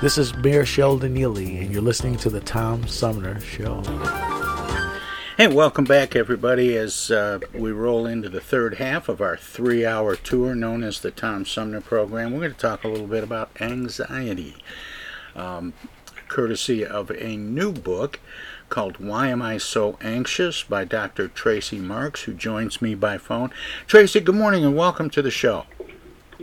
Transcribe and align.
This 0.00 0.16
is 0.16 0.32
Mayor 0.36 0.64
Sheldon 0.64 1.16
Neeley, 1.16 1.60
and 1.60 1.72
you're 1.72 1.82
listening 1.82 2.16
to 2.18 2.30
the 2.30 2.38
Tom 2.38 2.86
Sumner 2.86 3.40
Show. 3.40 3.82
Hey, 5.36 5.48
welcome 5.48 5.84
back, 5.84 6.14
everybody, 6.14 6.76
as 6.76 7.10
uh, 7.10 7.40
we 7.52 7.72
roll 7.72 8.06
into 8.06 8.28
the 8.28 8.40
third 8.40 8.74
half 8.74 9.08
of 9.08 9.20
our 9.20 9.36
three 9.36 9.84
hour 9.84 10.14
tour 10.14 10.54
known 10.54 10.84
as 10.84 11.00
the 11.00 11.10
Tom 11.10 11.44
Sumner 11.44 11.80
Program. 11.80 12.30
We're 12.30 12.38
going 12.38 12.52
to 12.52 12.56
talk 12.56 12.84
a 12.84 12.88
little 12.88 13.08
bit 13.08 13.24
about 13.24 13.50
anxiety, 13.60 14.54
um, 15.34 15.72
courtesy 16.28 16.86
of 16.86 17.10
a 17.10 17.36
new 17.36 17.72
book 17.72 18.20
called 18.68 18.98
Why 19.04 19.26
Am 19.30 19.42
I 19.42 19.58
So 19.58 19.98
Anxious 20.00 20.62
by 20.62 20.84
Dr. 20.84 21.26
Tracey 21.26 21.80
Marks, 21.80 22.22
who 22.22 22.34
joins 22.34 22.80
me 22.80 22.94
by 22.94 23.18
phone. 23.18 23.50
Tracey, 23.88 24.20
good 24.20 24.36
morning 24.36 24.64
and 24.64 24.76
welcome 24.76 25.10
to 25.10 25.22
the 25.22 25.32
show. 25.32 25.66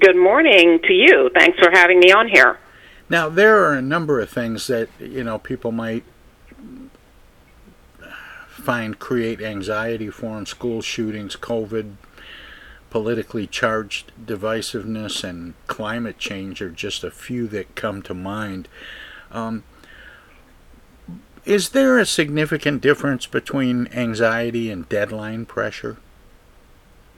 Good 0.02 0.17
morning 0.17 0.80
to 0.84 0.94
you. 0.94 1.30
Thanks 1.34 1.58
for 1.58 1.72
having 1.72 2.00
me 2.00 2.12
on 2.12 2.28
here. 2.28 2.59
Now, 3.09 3.30
there 3.30 3.64
are 3.64 3.73
a 3.73 3.81
number 3.81 4.20
of 4.20 4.30
things 4.30 4.67
that, 4.67 4.89
you 5.00 5.23
know, 5.23 5.38
people 5.38 5.72
might 5.72 6.03
find 8.47 8.97
create 8.97 9.42
anxiety 9.42 10.09
for 10.09 10.36
them 10.36 10.45
school 10.47 10.81
shootings, 10.81 11.36
COVID, 11.36 11.95
politically 12.89 13.45
charged 13.45 14.12
divisiveness, 14.25 15.23
and 15.23 15.53
climate 15.67 16.17
change 16.17 16.62
are 16.62 16.72
just 16.72 17.03
a 17.03 17.12
few 17.12 17.47
that 17.50 17.75
come 17.75 18.02
to 18.02 18.14
mind. 18.14 18.67
Um, 19.31 19.64
is 21.45 21.69
there 21.69 22.00
a 22.00 22.06
significant 22.08 22.81
difference 22.81 23.28
between 23.28 23.88
anxiety 23.88 24.72
and 24.72 24.90
deadline 24.90 25.45
pressure? 25.45 25.97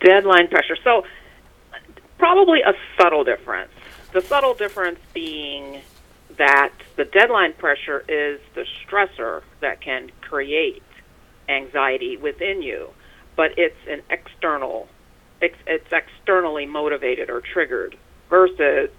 Deadline 0.00 0.48
pressure. 0.48 0.76
So, 0.82 1.04
probably 2.26 2.60
a 2.60 2.72
subtle 3.00 3.22
difference. 3.22 3.70
The 4.12 4.20
subtle 4.20 4.54
difference 4.54 4.98
being 5.14 5.80
that 6.38 6.72
the 6.96 7.04
deadline 7.04 7.52
pressure 7.52 8.00
is 8.08 8.40
the 8.56 8.66
stressor 8.82 9.42
that 9.60 9.80
can 9.80 10.10
create 10.22 10.82
anxiety 11.48 12.16
within 12.16 12.62
you, 12.62 12.88
but 13.36 13.52
it's 13.56 13.76
an 13.88 14.02
external, 14.10 14.88
it's, 15.40 15.54
it's 15.68 15.86
externally 15.92 16.66
motivated 16.66 17.30
or 17.30 17.40
triggered. 17.40 17.96
Versus, 18.28 18.90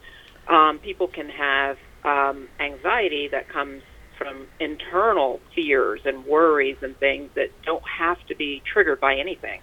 um, 0.48 0.80
people 0.80 1.08
can 1.08 1.28
have 1.28 1.78
um, 2.06 2.48
anxiety 2.62 3.28
that 3.28 3.50
comes 3.50 3.84
from 4.18 4.48
internal 4.62 5.42
fears 5.54 6.00
and 6.06 6.26
worries 6.26 6.78
and 6.82 6.98
things 6.98 7.30
that 7.36 7.50
don't 7.64 7.84
have 7.86 8.26
to 8.28 8.36
be 8.38 8.64
triggered 8.66 9.02
by 9.02 9.16
anything. 9.16 9.60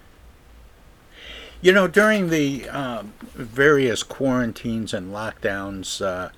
You 1.65 1.73
know, 1.73 1.89
during 1.89 2.29
the 2.29 2.69
uh, 2.69 3.05
various 3.33 4.03
quarantines 4.03 4.93
and 4.93 5.15
lockdowns 5.15 6.05
uh, 6.05 6.29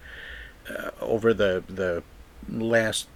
uh, 0.73 0.91
over 1.01 1.35
the 1.35 1.65
the 1.67 2.05
last 2.49 3.09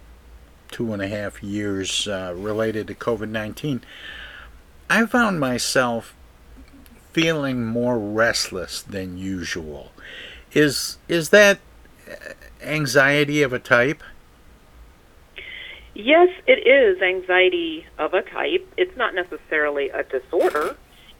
two 0.71 0.91
and 0.91 1.01
a 1.01 1.07
half 1.07 1.41
years 1.41 2.09
uh, 2.09 2.33
related 2.35 2.87
to 2.87 2.95
COVID 2.95 3.29
nineteen, 3.29 3.79
I 4.89 5.05
found 5.05 5.39
myself 5.39 6.13
feeling 7.13 7.65
more 7.65 7.97
restless 7.97 8.81
than 8.81 9.17
usual. 9.17 9.93
Is 10.51 10.97
is 11.07 11.29
that 11.29 11.59
anxiety 12.61 13.41
of 13.41 13.53
a 13.53 13.59
type? 13.59 14.03
Yes, 15.95 16.27
it 16.45 16.67
is 16.67 17.01
anxiety 17.01 17.85
of 17.97 18.13
a 18.13 18.21
type. 18.21 18.69
It's 18.75 18.97
not 18.97 19.15
necessarily 19.15 19.87
a 19.91 20.03
disorder. 20.03 20.75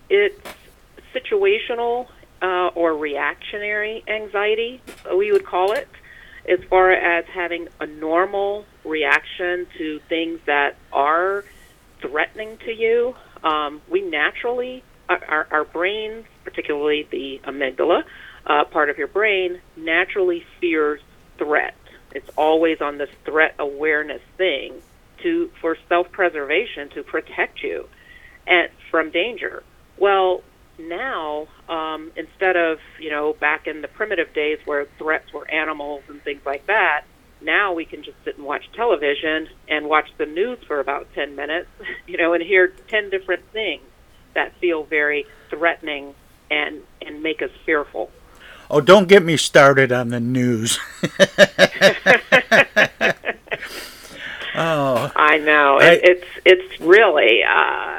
It's 0.09 0.37
situational 1.13 2.07
uh, 2.41 2.67
or 2.75 2.95
reactionary 2.95 4.03
anxiety, 4.07 4.81
we 5.15 5.31
would 5.31 5.45
call 5.45 5.73
it, 5.73 5.87
as 6.49 6.59
far 6.69 6.91
as 6.91 7.25
having 7.25 7.67
a 7.79 7.85
normal 7.85 8.65
reaction 8.83 9.67
to 9.77 9.99
things 10.09 10.39
that 10.47 10.75
are 10.91 11.45
threatening 12.01 12.57
to 12.65 12.71
you. 12.71 13.15
Um, 13.43 13.81
we 13.89 14.01
naturally, 14.01 14.83
our, 15.07 15.47
our 15.51 15.63
brains, 15.63 16.25
particularly 16.43 17.07
the 17.11 17.41
amygdala, 17.43 18.03
uh, 18.47 18.65
part 18.65 18.89
of 18.89 18.97
your 18.97 19.07
brain, 19.07 19.61
naturally 19.77 20.43
fears 20.59 20.99
threat. 21.37 21.75
It's 22.13 22.29
always 22.37 22.81
on 22.81 22.97
this 22.97 23.09
threat 23.23 23.55
awareness 23.59 24.21
thing 24.37 24.81
to 25.23 25.51
for 25.61 25.77
self-preservation 25.87 26.89
to 26.89 27.03
protect 27.03 27.61
you 27.61 27.87
and 28.47 28.69
from 28.89 29.11
danger. 29.11 29.63
Well, 29.97 30.41
now 30.89 31.47
um, 31.69 32.11
instead 32.15 32.55
of 32.57 32.79
you 32.99 33.09
know 33.09 33.33
back 33.33 33.67
in 33.67 33.81
the 33.81 33.87
primitive 33.87 34.33
days 34.33 34.59
where 34.65 34.85
threats 34.97 35.31
were 35.33 35.49
animals 35.51 36.03
and 36.07 36.21
things 36.23 36.41
like 36.45 36.65
that, 36.67 37.03
now 37.41 37.73
we 37.73 37.85
can 37.85 38.03
just 38.03 38.17
sit 38.23 38.37
and 38.37 38.45
watch 38.45 38.63
television 38.73 39.47
and 39.67 39.87
watch 39.87 40.09
the 40.17 40.25
news 40.25 40.59
for 40.67 40.79
about 40.79 41.07
10 41.15 41.35
minutes, 41.35 41.67
you 42.07 42.17
know, 42.17 42.33
and 42.33 42.43
hear 42.43 42.67
10 42.87 43.09
different 43.09 43.43
things 43.51 43.83
that 44.33 44.53
feel 44.59 44.83
very 44.83 45.25
threatening 45.49 46.13
and 46.49 46.81
and 47.01 47.21
make 47.23 47.41
us 47.41 47.51
fearful. 47.65 48.09
Oh, 48.69 48.79
don't 48.79 49.09
get 49.09 49.23
me 49.23 49.35
started 49.35 49.91
on 49.91 50.09
the 50.09 50.19
news. 50.21 50.79
oh, 54.55 55.11
I 55.15 55.37
know. 55.39 55.77
I- 55.79 55.91
It, 55.93 56.01
it's 56.03 56.27
it's 56.45 56.81
really 56.81 57.43
uh, 57.43 57.90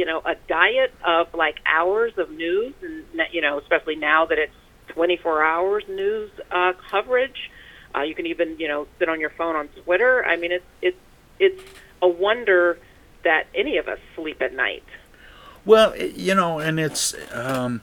you 0.00 0.06
know 0.06 0.22
a 0.24 0.34
diet 0.48 0.94
of 1.04 1.26
like 1.34 1.56
hours 1.66 2.14
of 2.16 2.30
news, 2.30 2.72
and 2.80 3.04
you 3.32 3.42
know 3.42 3.58
especially 3.58 3.96
now 3.96 4.24
that 4.24 4.38
it's 4.38 4.54
24 4.88 5.44
hours 5.44 5.84
news 5.90 6.30
uh, 6.50 6.72
coverage. 6.90 7.50
Uh, 7.94 8.00
you 8.00 8.14
can 8.14 8.24
even 8.24 8.58
you 8.58 8.66
know 8.66 8.86
sit 8.98 9.10
on 9.10 9.20
your 9.20 9.28
phone 9.28 9.56
on 9.56 9.68
Twitter. 9.84 10.24
I 10.24 10.36
mean, 10.36 10.52
it's 10.52 10.64
it's 10.80 10.96
it's 11.38 11.62
a 12.00 12.08
wonder 12.08 12.78
that 13.24 13.46
any 13.54 13.76
of 13.76 13.88
us 13.88 13.98
sleep 14.16 14.40
at 14.40 14.54
night. 14.54 14.84
Well, 15.66 15.94
you 15.94 16.34
know, 16.34 16.60
and 16.60 16.80
it's 16.80 17.14
um, 17.34 17.82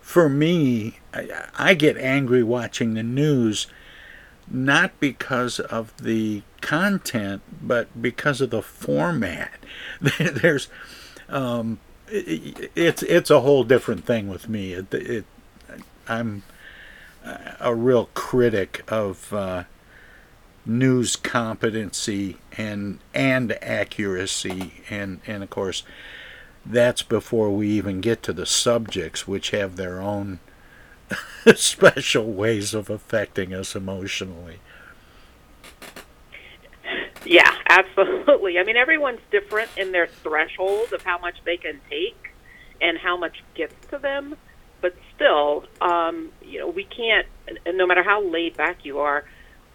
for 0.00 0.28
me. 0.28 0.98
I, 1.14 1.46
I 1.56 1.74
get 1.74 1.96
angry 1.98 2.42
watching 2.42 2.94
the 2.94 3.04
news, 3.04 3.68
not 4.50 4.98
because 4.98 5.60
of 5.60 5.96
the 5.98 6.42
content, 6.60 7.42
but 7.62 8.02
because 8.02 8.40
of 8.40 8.50
the 8.50 8.60
format. 8.60 9.52
There's, 10.18 10.68
um, 11.28 11.78
it, 12.08 12.70
it's 12.74 13.02
it's 13.02 13.30
a 13.30 13.40
whole 13.40 13.64
different 13.64 14.04
thing 14.04 14.28
with 14.28 14.48
me. 14.48 14.72
It, 14.72 14.92
it 14.94 15.24
I'm 16.08 16.42
a 17.60 17.74
real 17.74 18.08
critic 18.14 18.82
of 18.88 19.32
uh, 19.32 19.64
news 20.64 21.16
competency 21.16 22.36
and 22.56 23.00
and 23.14 23.52
accuracy, 23.62 24.82
and 24.88 25.20
and 25.26 25.42
of 25.42 25.50
course 25.50 25.82
that's 26.64 27.02
before 27.02 27.50
we 27.50 27.68
even 27.68 28.00
get 28.00 28.22
to 28.24 28.32
the 28.32 28.46
subjects, 28.46 29.26
which 29.26 29.50
have 29.50 29.76
their 29.76 30.00
own 30.00 30.38
special 31.54 32.32
ways 32.32 32.74
of 32.74 32.90
affecting 32.90 33.54
us 33.54 33.74
emotionally. 33.74 34.58
Yeah, 37.28 37.54
absolutely. 37.68 38.58
I 38.58 38.64
mean, 38.64 38.78
everyone's 38.78 39.20
different 39.30 39.70
in 39.76 39.92
their 39.92 40.06
threshold 40.06 40.94
of 40.94 41.02
how 41.02 41.18
much 41.18 41.36
they 41.44 41.58
can 41.58 41.78
take 41.90 42.30
and 42.80 42.96
how 42.96 43.18
much 43.18 43.44
gets 43.54 43.74
to 43.90 43.98
them. 43.98 44.34
But 44.80 44.96
still, 45.14 45.64
um, 45.82 46.30
you 46.40 46.58
know, 46.58 46.68
we 46.68 46.84
can't. 46.84 47.26
No 47.66 47.86
matter 47.86 48.02
how 48.02 48.22
laid 48.22 48.56
back 48.56 48.84
you 48.84 49.00
are, 49.00 49.24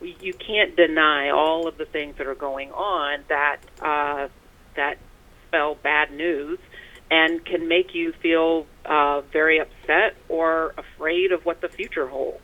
you 0.02 0.34
can't 0.34 0.76
deny 0.76 1.30
all 1.30 1.68
of 1.68 1.78
the 1.78 1.86
things 1.86 2.18
that 2.18 2.26
are 2.26 2.34
going 2.34 2.72
on 2.72 3.24
that 3.30 3.58
uh, 3.80 4.30
that 4.76 4.98
spell 5.48 5.76
bad 5.76 6.12
news 6.12 6.58
and 7.12 7.46
can 7.46 7.68
make 7.68 7.94
you 7.94 8.14
feel 8.14 8.66
uh, 8.86 9.22
very 9.32 9.60
upset 9.60 10.16
or 10.28 10.74
afraid 10.76 11.32
of 11.32 11.46
what 11.46 11.62
the 11.62 11.70
future 11.70 12.08
holds. 12.08 12.42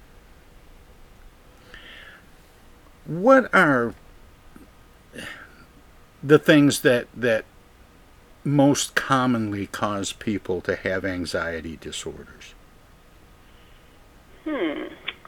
What 3.06 3.52
are 3.56 3.96
the 6.24 6.40
things 6.40 6.82
that 6.82 7.08
that 7.16 7.46
most 8.44 8.96
commonly 8.96 9.68
cause 9.68 10.14
people 10.14 10.62
to 10.62 10.76
have 10.76 11.06
anxiety 11.06 11.78
disorders? 11.78 12.54
Hmm, 14.46 14.84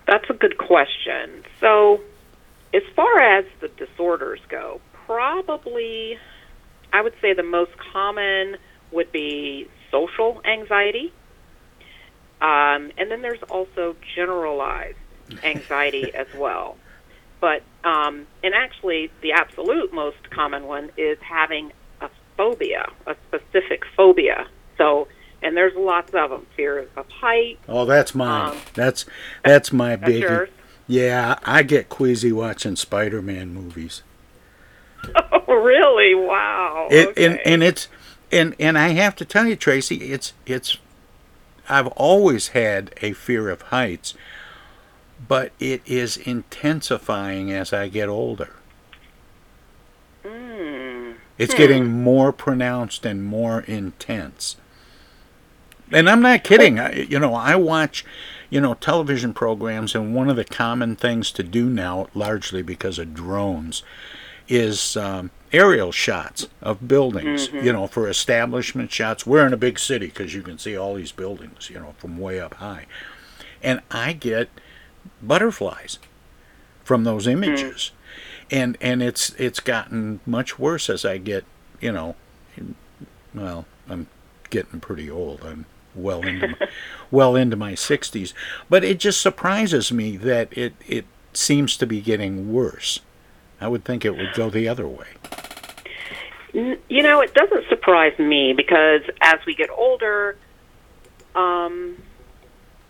that's 0.08 0.30
a 0.30 0.34
good 0.34 0.58
question. 0.58 1.44
So, 1.60 2.02
as 2.74 2.84
far 2.96 3.22
as 3.22 3.46
the 3.60 3.68
disorders 3.68 4.40
go, 4.50 4.82
probably 5.06 6.18
I 6.94 7.02
would 7.02 7.14
say 7.22 7.34
the 7.34 7.44
most 7.44 7.72
common 7.78 8.58
would 8.92 9.12
be 9.12 9.68
social 9.90 10.42
anxiety. 10.46 11.14
Um, 12.42 12.92
and 12.98 13.10
then 13.10 13.22
there's 13.22 13.44
also 13.50 13.96
generalized 14.16 14.98
anxiety 15.44 16.14
as 16.14 16.28
well. 16.36 16.78
But, 17.42 17.64
um, 17.84 18.28
and 18.44 18.54
actually, 18.54 19.12
the 19.22 19.34
absolute 19.34 19.92
most 19.94 20.30
common 20.30 20.64
one 20.66 20.92
is 20.96 21.18
having 21.20 21.74
a 22.00 22.10
phobia, 22.38 22.90
a 23.08 23.16
specific 23.28 23.84
phobia. 23.98 24.48
So, 24.78 25.08
and 25.42 25.58
there's 25.58 25.76
lots 25.76 26.14
of 26.14 26.30
them. 26.30 26.46
Fear 26.56 26.88
of 26.96 27.10
height. 27.10 27.60
Oh, 27.68 27.86
that's 27.86 28.16
mine. 28.16 28.52
Um, 28.52 28.58
that's 28.74 29.06
that's 29.44 29.74
my 29.74 29.96
that's 29.96 30.12
biggie. 30.12 30.22
yours? 30.22 30.50
Yeah, 30.88 31.40
I 31.44 31.64
get 31.64 31.90
queasy 31.90 32.32
watching 32.32 32.76
Spider-Man 32.76 33.54
movies. 33.54 34.04
Oh, 35.48 35.56
really? 35.56 36.16
Wow. 36.16 36.88
It, 36.90 37.10
okay. 37.10 37.26
and 37.26 37.40
and 37.44 37.64
it's 37.64 37.90
and 38.32 38.56
and 38.60 38.78
I 38.78 38.90
have 38.90 39.16
to 39.18 39.26
tell 39.26 39.46
you, 39.46 39.56
Tracey, 39.56 40.14
it's 40.14 40.34
it's 40.46 40.78
I've 41.68 41.88
always 41.88 42.50
had 42.50 42.94
a 43.02 43.14
fear 43.14 43.50
of 43.50 43.64
heights, 43.64 44.14
but 45.28 45.52
it 45.60 45.82
is 45.86 46.18
intensifying 46.18 47.52
as 47.52 47.74
I 47.74 47.88
get 47.88 48.10
older. 48.10 48.56
Mm. 50.26 51.16
It's 51.38 51.54
Hmm. 51.54 51.58
getting 51.58 51.88
more 52.04 52.32
pronounced 52.32 53.06
and 53.06 53.24
more 53.24 53.62
intense. 53.62 54.58
And 55.92 56.10
I'm 56.10 56.22
not 56.22 56.44
kidding. 56.44 56.80
I, 56.80 56.94
you 57.02 57.20
know, 57.20 57.36
I 57.36 57.56
watch, 57.56 58.06
you 58.50 58.62
know, 58.62 58.76
television 58.76 59.34
programs, 59.34 59.94
and 59.94 60.16
one 60.16 60.30
of 60.30 60.36
the 60.38 60.46
common 60.46 60.96
things 60.96 61.32
to 61.32 61.44
do 61.44 61.66
now, 61.66 62.08
largely 62.14 62.62
because 62.62 62.98
of 62.98 63.14
drones, 63.14 63.84
is 64.48 64.96
um, 64.96 65.32
aerial 65.52 65.92
shots 65.92 66.48
of 66.62 66.88
buildings. 66.88 67.50
Mhm. 67.50 67.64
You 67.64 67.74
know, 67.74 67.88
for 67.88 68.08
establishment 68.08 68.92
shots. 68.92 69.26
We're 69.26 69.46
in 69.46 69.54
a 69.54 69.58
big 69.58 69.80
city 69.80 70.08
because 70.08 70.34
you 70.34 70.42
can 70.44 70.58
see 70.58 70.78
all 70.78 70.96
these 70.96 71.12
buildings, 71.12 71.70
you 71.70 71.80
know, 71.80 71.94
from 71.98 72.18
way 72.18 72.40
up 72.40 72.56
high. 72.56 72.86
And 73.64 73.82
I 73.92 74.14
get 74.14 74.50
butterflies 75.22 76.00
from 76.84 77.04
those 77.04 77.28
images. 77.28 77.92
And 78.50 78.78
and 78.82 79.02
it's 79.02 79.30
it's 79.32 79.60
gotten 79.60 80.20
much 80.26 80.60
worse 80.60 80.90
as 80.90 81.06
I 81.06 81.18
get, 81.18 81.46
you 81.80 81.92
know, 81.92 82.16
well, 83.34 83.66
I'm 83.90 84.08
getting 84.50 84.80
pretty 84.80 85.10
old. 85.10 85.42
I'm 85.44 85.66
well 85.96 86.22
into 86.22 86.50
my, 86.50 86.68
well 87.12 87.36
into 87.36 87.56
my 87.56 87.74
60s, 87.74 88.34
but 88.70 88.84
it 88.84 89.00
just 89.00 89.22
surprises 89.22 89.92
me 89.92 90.18
that 90.18 90.56
it 90.58 90.74
it 90.86 91.06
seems 91.34 91.78
to 91.78 91.88
be 91.88 92.02
getting 92.02 92.52
worse. 92.52 93.00
I 93.60 93.68
would 93.68 93.86
think 93.86 94.04
it 94.04 94.18
would 94.18 94.34
go 94.34 94.50
the 94.50 94.68
other 94.68 94.88
way. 94.88 95.08
You 96.54 97.02
know, 97.02 97.22
it 97.22 97.34
doesn't 97.34 97.70
surprise 97.70 98.18
me 98.20 98.52
because 98.52 99.02
as 99.22 99.40
we 99.46 99.56
get 99.56 99.70
older, 99.70 100.36
um, 101.36 101.96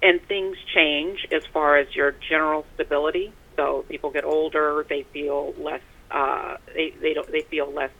and 0.01 0.21
things 0.27 0.57
change 0.74 1.27
as 1.31 1.44
far 1.53 1.77
as 1.77 1.94
your 1.95 2.13
general 2.30 2.65
stability. 2.74 3.33
So 3.56 3.86
people 3.88 4.12
get 4.12 4.25
older, 4.25 4.86
they 4.89 5.03
feel 5.13 5.53
less. 5.57 5.81
Uh, 6.09 6.57
they 6.74 6.94
they 7.01 7.13
don't 7.13 7.31
they 7.31 7.42
feel 7.42 7.71
less 7.71 7.92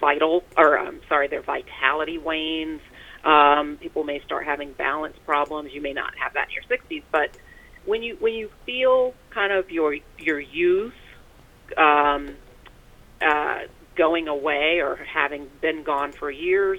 vital, 0.00 0.44
or 0.56 0.78
I'm 0.78 1.00
sorry, 1.08 1.28
their 1.28 1.42
vitality 1.42 2.18
wanes. 2.18 2.80
Um, 3.24 3.78
people 3.80 4.04
may 4.04 4.20
start 4.20 4.46
having 4.46 4.72
balance 4.72 5.16
problems. 5.24 5.72
You 5.72 5.80
may 5.80 5.92
not 5.92 6.14
have 6.16 6.34
that 6.34 6.48
in 6.48 6.54
your 6.54 6.78
60s, 6.78 7.02
but 7.10 7.36
when 7.84 8.02
you 8.02 8.16
when 8.20 8.34
you 8.34 8.50
feel 8.64 9.14
kind 9.30 9.52
of 9.52 9.70
your 9.70 9.96
your 10.18 10.40
youth 10.40 10.94
um, 11.76 12.36
uh, 13.20 13.60
going 13.96 14.28
away 14.28 14.80
or 14.80 14.96
having 14.96 15.48
been 15.60 15.82
gone 15.82 16.12
for 16.12 16.30
years, 16.30 16.78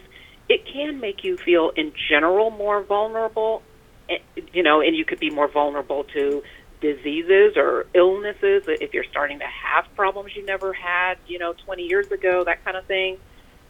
it 0.49 0.61
can 0.71 0.99
make 0.99 1.23
you 1.23 1.37
feel 1.37 1.71
in 1.75 1.93
general 2.09 2.51
more 2.51 2.83
vulnerable. 2.83 3.63
Eh, 4.09 4.17
You 4.53 4.63
know, 4.63 4.81
and 4.81 4.95
you 4.95 5.05
could 5.05 5.19
be 5.19 5.29
more 5.29 5.47
vulnerable 5.47 6.03
to 6.05 6.43
diseases 6.81 7.57
or 7.57 7.87
illnesses 7.93 8.63
if 8.67 8.93
you're 8.93 9.03
starting 9.05 9.39
to 9.39 9.45
have 9.45 9.85
problems 9.95 10.35
you 10.35 10.45
never 10.45 10.73
had, 10.73 11.17
you 11.27 11.39
know, 11.39 11.53
20 11.65 11.83
years 11.83 12.11
ago, 12.11 12.43
that 12.43 12.63
kind 12.63 12.77
of 12.77 12.85
thing. 12.85 13.17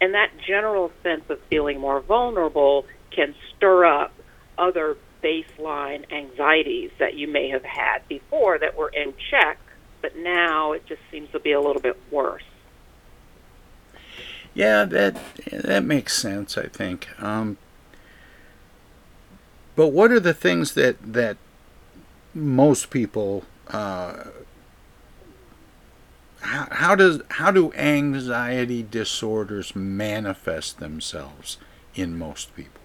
And 0.02 0.14
that 0.14 0.32
general 0.46 0.92
sense 1.04 1.24
of 1.30 1.40
feeling 1.50 1.80
more 1.80 2.02
vulnerable 2.02 2.86
can 3.12 3.34
stir 3.56 3.86
up 3.86 4.14
other 4.58 4.98
baseline 5.24 6.12
anxieties 6.12 6.92
that 7.00 7.16
you 7.16 7.28
may 7.28 7.50
have 7.50 7.64
had 7.64 8.08
before 8.08 8.60
that 8.60 8.78
were 8.78 8.90
in 8.90 9.14
check, 9.32 9.58
but 10.02 10.16
now 10.16 10.74
it 10.74 10.86
just 10.86 11.02
seems 11.12 11.32
to 11.32 11.40
be 11.40 11.52
a 11.52 11.62
little 11.62 11.82
bit 11.82 11.98
worse. 12.12 12.44
Yeah, 14.54 14.86
that 14.86 15.20
that 15.52 15.84
makes 15.84 16.18
sense. 16.18 16.58
I 16.58 16.68
think. 16.68 17.08
Um, 17.22 17.58
but 19.78 19.90
what 19.90 20.12
are 20.12 20.20
the 20.20 20.34
things 20.34 20.74
that 20.74 20.98
that 21.14 21.38
most 22.34 22.90
people? 22.90 23.46
Uh, 23.68 24.24
how, 26.42 26.68
how 26.72 26.96
does 26.96 27.22
how 27.30 27.52
do 27.52 27.72
anxiety 27.74 28.82
disorders 28.82 29.76
manifest 29.76 30.80
themselves 30.80 31.60
in 31.94 32.18
most 32.18 32.56
people? 32.56 32.82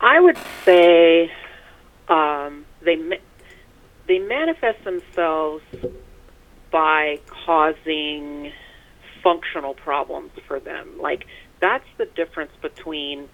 I 0.00 0.18
would 0.18 0.38
say 0.64 1.30
um, 2.08 2.66
they 2.82 3.20
they 4.08 4.18
manifest 4.18 4.82
themselves 4.82 5.62
by 6.72 7.20
causing 7.28 8.52
functional 9.22 9.74
problems 9.74 10.32
for 10.48 10.58
them. 10.58 10.98
Like 11.00 11.24
that's 11.60 11.86
the 11.98 12.06
difference 12.06 12.50
between 12.60 13.28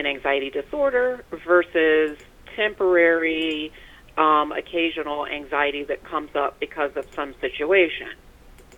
an 0.00 0.06
anxiety 0.06 0.50
disorder 0.50 1.24
versus 1.46 2.18
temporary, 2.56 3.72
um, 4.18 4.52
occasional 4.52 5.26
anxiety 5.26 5.84
that 5.84 6.04
comes 6.04 6.30
up 6.34 6.58
because 6.58 6.90
of 6.96 7.06
some 7.14 7.34
situation. 7.40 8.08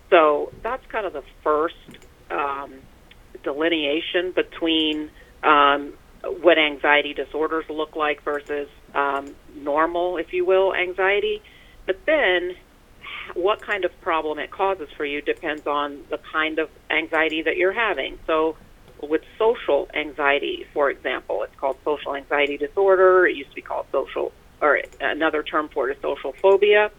So 0.09 0.51
that's 0.61 0.85
kind 0.91 1.05
of 1.07 1.13
the 1.13 1.23
first 1.43 1.75
um, 2.29 2.75
delineation 3.43 4.31
between 4.35 5.09
um, 5.43 5.93
what 6.23 6.57
anxiety 6.57 7.13
disorders 7.13 7.65
look 7.69 7.95
like 7.95 8.23
versus 8.23 8.67
um, 8.93 9.35
normal, 9.55 10.17
if 10.17 10.31
you 10.31 10.45
will, 10.45 10.73
anxiety. 10.73 11.41
But 11.85 11.99
then, 12.05 12.51
what 13.33 13.61
kind 13.61 13.85
of 13.85 13.91
problem 14.01 14.39
it 14.39 14.51
causes 14.51 14.87
for 14.95 15.05
you 15.05 15.21
depends 15.21 15.65
on 15.67 16.01
the 16.09 16.19
kind 16.31 16.59
of 16.59 16.69
anxiety 16.89 17.41
that 17.43 17.57
you're 17.57 17.73
having. 17.73 18.19
So, 18.27 18.55
with 19.07 19.21
social 19.37 19.89
anxiety, 19.93 20.65
for 20.73 20.89
example, 20.89 21.43
it's 21.43 21.55
called 21.55 21.77
social 21.83 22.15
anxiety 22.15 22.57
disorder. 22.57 23.25
It 23.25 23.35
used 23.35 23.49
to 23.49 23.55
be 23.55 23.61
called 23.61 23.85
social, 23.91 24.31
or 24.61 24.79
another 24.99 25.43
term 25.43 25.69
for 25.69 25.89
it 25.89 25.97
is 25.97 26.01
social 26.01 26.33
phobia. 26.41 26.91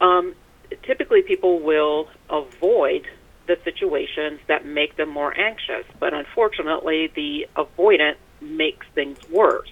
Um, 0.00 0.34
typically, 0.82 1.22
people 1.22 1.60
will 1.60 2.08
avoid 2.30 3.06
the 3.46 3.56
situations 3.64 4.40
that 4.48 4.64
make 4.64 4.96
them 4.96 5.10
more 5.10 5.38
anxious, 5.38 5.84
but 6.00 6.14
unfortunately, 6.14 7.10
the 7.14 7.46
avoidance 7.56 8.18
makes 8.40 8.86
things 8.94 9.18
worse. 9.30 9.70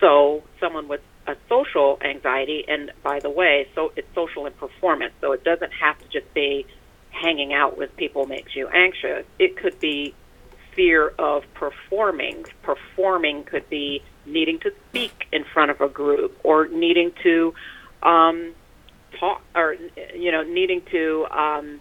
So, 0.00 0.42
someone 0.60 0.88
with 0.88 1.00
a 1.26 1.36
social 1.48 1.98
anxiety, 2.02 2.64
and 2.66 2.90
by 3.02 3.20
the 3.20 3.30
way, 3.30 3.68
so 3.74 3.92
it's 3.96 4.08
social 4.14 4.46
in 4.46 4.52
performance, 4.54 5.12
so 5.20 5.32
it 5.32 5.44
doesn't 5.44 5.72
have 5.72 5.98
to 5.98 6.08
just 6.08 6.32
be 6.34 6.66
hanging 7.10 7.52
out 7.52 7.76
with 7.76 7.94
people 7.96 8.26
makes 8.26 8.54
you 8.54 8.68
anxious. 8.68 9.24
It 9.38 9.56
could 9.56 9.78
be 9.80 10.14
fear 10.78 11.12
of 11.18 11.42
performing. 11.54 12.44
Performing 12.62 13.42
could 13.42 13.68
be 13.68 14.00
needing 14.24 14.60
to 14.60 14.72
speak 14.88 15.26
in 15.32 15.42
front 15.52 15.72
of 15.72 15.80
a 15.80 15.88
group 15.88 16.38
or 16.44 16.68
needing 16.68 17.10
to 17.24 17.52
um, 18.04 18.54
talk 19.18 19.42
or 19.56 19.74
you 20.14 20.30
know 20.30 20.44
needing 20.44 20.80
to 20.92 21.26
um, 21.32 21.80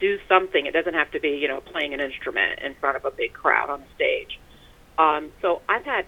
do 0.00 0.18
something. 0.28 0.66
It 0.66 0.72
doesn't 0.72 0.92
have 0.92 1.10
to 1.12 1.20
be 1.20 1.30
you 1.30 1.48
know 1.48 1.62
playing 1.62 1.94
an 1.94 2.00
instrument 2.00 2.60
in 2.62 2.74
front 2.74 2.98
of 2.98 3.06
a 3.06 3.10
big 3.10 3.32
crowd 3.32 3.70
on 3.70 3.80
a 3.80 3.94
stage. 3.94 4.38
Um, 4.98 5.32
so 5.40 5.62
I've 5.66 5.84
had 5.84 6.04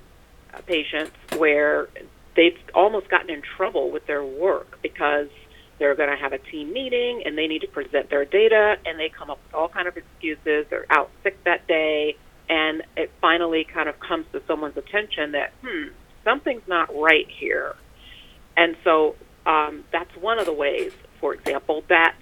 patients 0.66 1.12
where 1.38 1.88
they've 2.36 2.58
almost 2.74 3.08
gotten 3.08 3.30
in 3.30 3.40
trouble 3.56 3.90
with 3.90 4.06
their 4.06 4.24
work 4.24 4.78
because 4.82 5.28
they're 5.78 5.94
going 5.94 6.10
to 6.10 6.16
have 6.16 6.32
a 6.32 6.38
team 6.38 6.72
meeting 6.72 7.22
and 7.24 7.36
they 7.38 7.46
need 7.46 7.60
to 7.60 7.68
present 7.68 8.10
their 8.10 8.24
data 8.24 8.76
and 8.84 8.98
they 8.98 9.10
come 9.16 9.30
up 9.30 9.38
with 9.44 9.54
all 9.54 9.68
kind 9.68 9.88
of 9.88 9.96
excuses 9.96 10.66
they're 10.70 10.86
out 10.90 11.10
sick 11.22 11.42
that 11.44 11.66
day 11.66 12.16
and 12.48 12.82
it 12.96 13.10
finally 13.20 13.66
kind 13.72 13.88
of 13.88 13.94
comes 14.00 14.26
to 14.32 14.42
someone's 14.46 14.76
attention 14.76 15.32
that 15.32 15.52
hmm 15.62 15.88
something's 16.24 16.66
not 16.68 16.90
right 16.94 17.26
here. 17.40 17.74
And 18.56 18.76
so 18.84 19.16
um, 19.46 19.84
that's 19.92 20.10
one 20.20 20.38
of 20.38 20.46
the 20.46 20.52
ways 20.52 20.92
for 21.20 21.34
example 21.34 21.82
that 21.88 22.14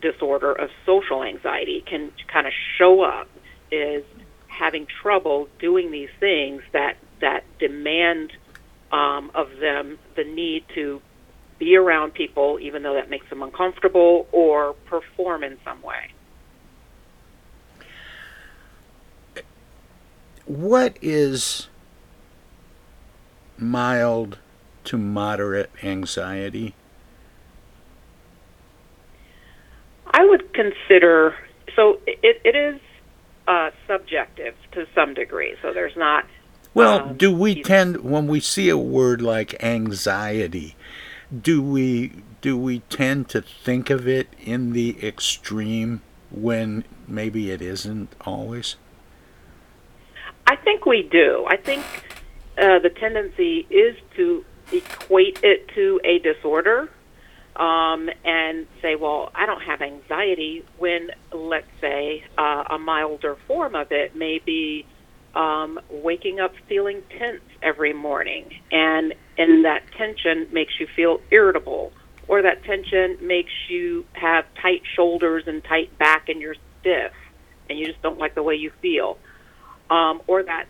disorder 0.00 0.52
of 0.52 0.70
social 0.86 1.24
anxiety 1.24 1.82
can 1.88 2.12
kind 2.32 2.46
of 2.46 2.52
show 2.78 3.02
up 3.02 3.28
is 3.72 4.04
having 4.46 4.86
trouble 5.02 5.48
doing 5.60 5.90
these 5.90 6.08
things 6.20 6.62
that 6.72 6.94
that 7.20 7.44
demand 7.58 8.32
um, 8.92 9.30
of 9.34 9.48
them 9.60 9.98
the 10.16 10.24
need 10.24 10.64
to 10.74 11.00
be 11.58 11.76
around 11.76 12.14
people, 12.14 12.58
even 12.60 12.82
though 12.82 12.94
that 12.94 13.10
makes 13.10 13.28
them 13.30 13.42
uncomfortable, 13.42 14.26
or 14.32 14.74
perform 14.86 15.42
in 15.42 15.58
some 15.64 15.82
way. 15.82 16.12
What 20.46 20.96
is 21.02 21.68
mild 23.58 24.38
to 24.84 24.96
moderate 24.96 25.70
anxiety? 25.82 26.74
I 30.10 30.24
would 30.24 30.52
consider 30.54 31.36
so 31.78 32.00
it, 32.06 32.40
it 32.44 32.56
is 32.56 32.80
uh, 33.46 33.70
subjective 33.86 34.54
to 34.72 34.86
some 34.94 35.14
degree. 35.14 35.54
So 35.62 35.72
there's 35.72 35.96
not. 35.96 36.26
Well, 36.74 37.00
um, 37.00 37.16
do 37.16 37.32
we 37.32 37.62
tend 37.62 37.98
when 37.98 38.26
we 38.26 38.40
see 38.40 38.68
a 38.68 38.76
word 38.76 39.22
like 39.22 39.62
anxiety? 39.62 40.74
Do 41.36 41.62
we 41.62 42.22
do 42.40 42.56
we 42.56 42.80
tend 42.80 43.28
to 43.30 43.42
think 43.42 43.90
of 43.90 44.08
it 44.08 44.28
in 44.38 44.72
the 44.72 44.96
extreme 45.04 46.00
when 46.30 46.84
maybe 47.06 47.50
it 47.50 47.60
isn't 47.60 48.14
always? 48.24 48.76
I 50.46 50.56
think 50.56 50.86
we 50.86 51.02
do. 51.02 51.46
I 51.48 51.56
think 51.56 51.84
uh, 52.56 52.78
the 52.78 52.90
tendency 52.90 53.66
is 53.68 53.96
to 54.16 54.44
equate 54.72 55.40
it 55.42 55.68
to 55.74 56.00
a 56.04 56.18
disorder 56.18 56.88
um, 57.56 58.08
and 58.24 58.66
say, 58.80 58.94
well, 58.94 59.30
I 59.34 59.46
don't 59.46 59.62
have 59.62 59.82
anxiety 59.82 60.64
when, 60.78 61.10
let's 61.32 61.66
say, 61.80 62.24
uh, 62.38 62.64
a 62.70 62.78
milder 62.78 63.36
form 63.46 63.74
of 63.74 63.90
it 63.90 64.14
may 64.14 64.38
be 64.38 64.86
um, 65.34 65.78
waking 65.90 66.40
up 66.40 66.52
feeling 66.68 67.02
tense 67.18 67.42
every 67.62 67.92
morning, 67.92 68.50
and 68.70 69.14
and 69.36 69.64
that 69.64 69.82
tension 69.96 70.48
makes 70.52 70.72
you 70.80 70.86
feel 70.96 71.20
irritable, 71.30 71.92
or 72.26 72.42
that 72.42 72.64
tension 72.64 73.18
makes 73.20 73.52
you 73.68 74.04
have 74.12 74.44
tight 74.60 74.82
shoulders 74.96 75.44
and 75.46 75.62
tight 75.64 75.96
back, 75.98 76.28
and 76.28 76.40
you're 76.40 76.56
stiff, 76.80 77.12
and 77.68 77.78
you 77.78 77.86
just 77.86 78.02
don't 78.02 78.18
like 78.18 78.34
the 78.34 78.42
way 78.42 78.54
you 78.54 78.72
feel, 78.82 79.18
um, 79.90 80.20
or 80.26 80.42
that 80.42 80.66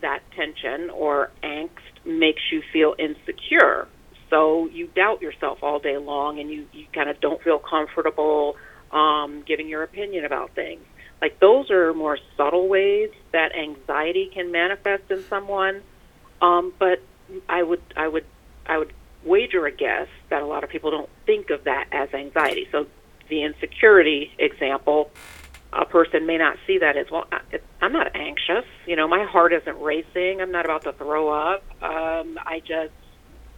that 0.00 0.20
tension 0.34 0.90
or 0.90 1.30
angst 1.42 1.70
makes 2.04 2.42
you 2.50 2.62
feel 2.72 2.94
insecure. 2.98 3.86
So 4.30 4.68
you 4.68 4.86
doubt 4.86 5.22
yourself 5.22 5.58
all 5.62 5.80
day 5.80 5.98
long 5.98 6.38
and 6.38 6.50
you, 6.50 6.66
you 6.72 6.86
kind 6.94 7.10
of 7.10 7.20
don't 7.20 7.42
feel 7.42 7.58
comfortable 7.58 8.56
um, 8.92 9.42
giving 9.46 9.68
your 9.68 9.82
opinion 9.82 10.24
about 10.24 10.54
things. 10.54 10.82
Like 11.20 11.38
those 11.40 11.70
are 11.70 11.92
more 11.92 12.18
subtle 12.36 12.68
ways 12.68 13.10
that 13.32 13.54
anxiety 13.54 14.30
can 14.32 14.50
manifest 14.50 15.10
in 15.10 15.22
someone. 15.24 15.82
Um, 16.40 16.72
but 16.78 17.02
I 17.48 17.62
would 17.62 17.82
I 17.96 18.08
would 18.08 18.24
I 18.66 18.78
would 18.78 18.92
wager 19.24 19.66
a 19.66 19.72
guess 19.72 20.08
that 20.30 20.42
a 20.42 20.46
lot 20.46 20.64
of 20.64 20.70
people 20.70 20.90
don't 20.90 21.10
think 21.26 21.50
of 21.50 21.64
that 21.64 21.88
as 21.92 22.12
anxiety. 22.14 22.66
So 22.72 22.86
the 23.28 23.42
insecurity 23.42 24.32
example, 24.38 25.10
a 25.72 25.84
person 25.84 26.26
may 26.26 26.38
not 26.38 26.56
see 26.66 26.78
that 26.78 26.96
as 26.96 27.10
well. 27.10 27.26
I'm 27.80 27.92
not 27.92 28.16
anxious. 28.16 28.64
You 28.86 28.96
know, 28.96 29.06
my 29.06 29.24
heart 29.24 29.52
isn't 29.52 29.80
racing. 29.80 30.40
I'm 30.40 30.50
not 30.50 30.64
about 30.64 30.82
to 30.84 30.92
throw 30.92 31.28
up. 31.28 31.62
Um, 31.82 32.38
I 32.44 32.60
just 32.60 32.92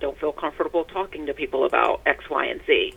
don't 0.01 0.19
feel 0.19 0.33
comfortable 0.33 0.85
talking 0.85 1.27
to 1.27 1.35
people 1.35 1.65
about 1.65 2.03
X, 2.07 2.29
Y, 2.29 2.47
and 2.47 2.61
Z. 2.67 2.95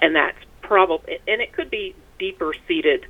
And 0.00 0.14
that's 0.14 0.38
probably, 0.62 1.18
and 1.26 1.40
it 1.40 1.52
could 1.52 1.70
be 1.70 1.94
deeper 2.18 2.54
seated 2.66 3.06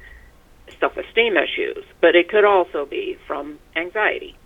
self 0.80 0.96
esteem 0.96 1.36
issues, 1.36 1.84
but 2.00 2.14
it 2.14 2.28
could 2.28 2.44
also 2.44 2.86
be 2.86 3.16
from 3.26 3.58
anxiety. 3.74 4.36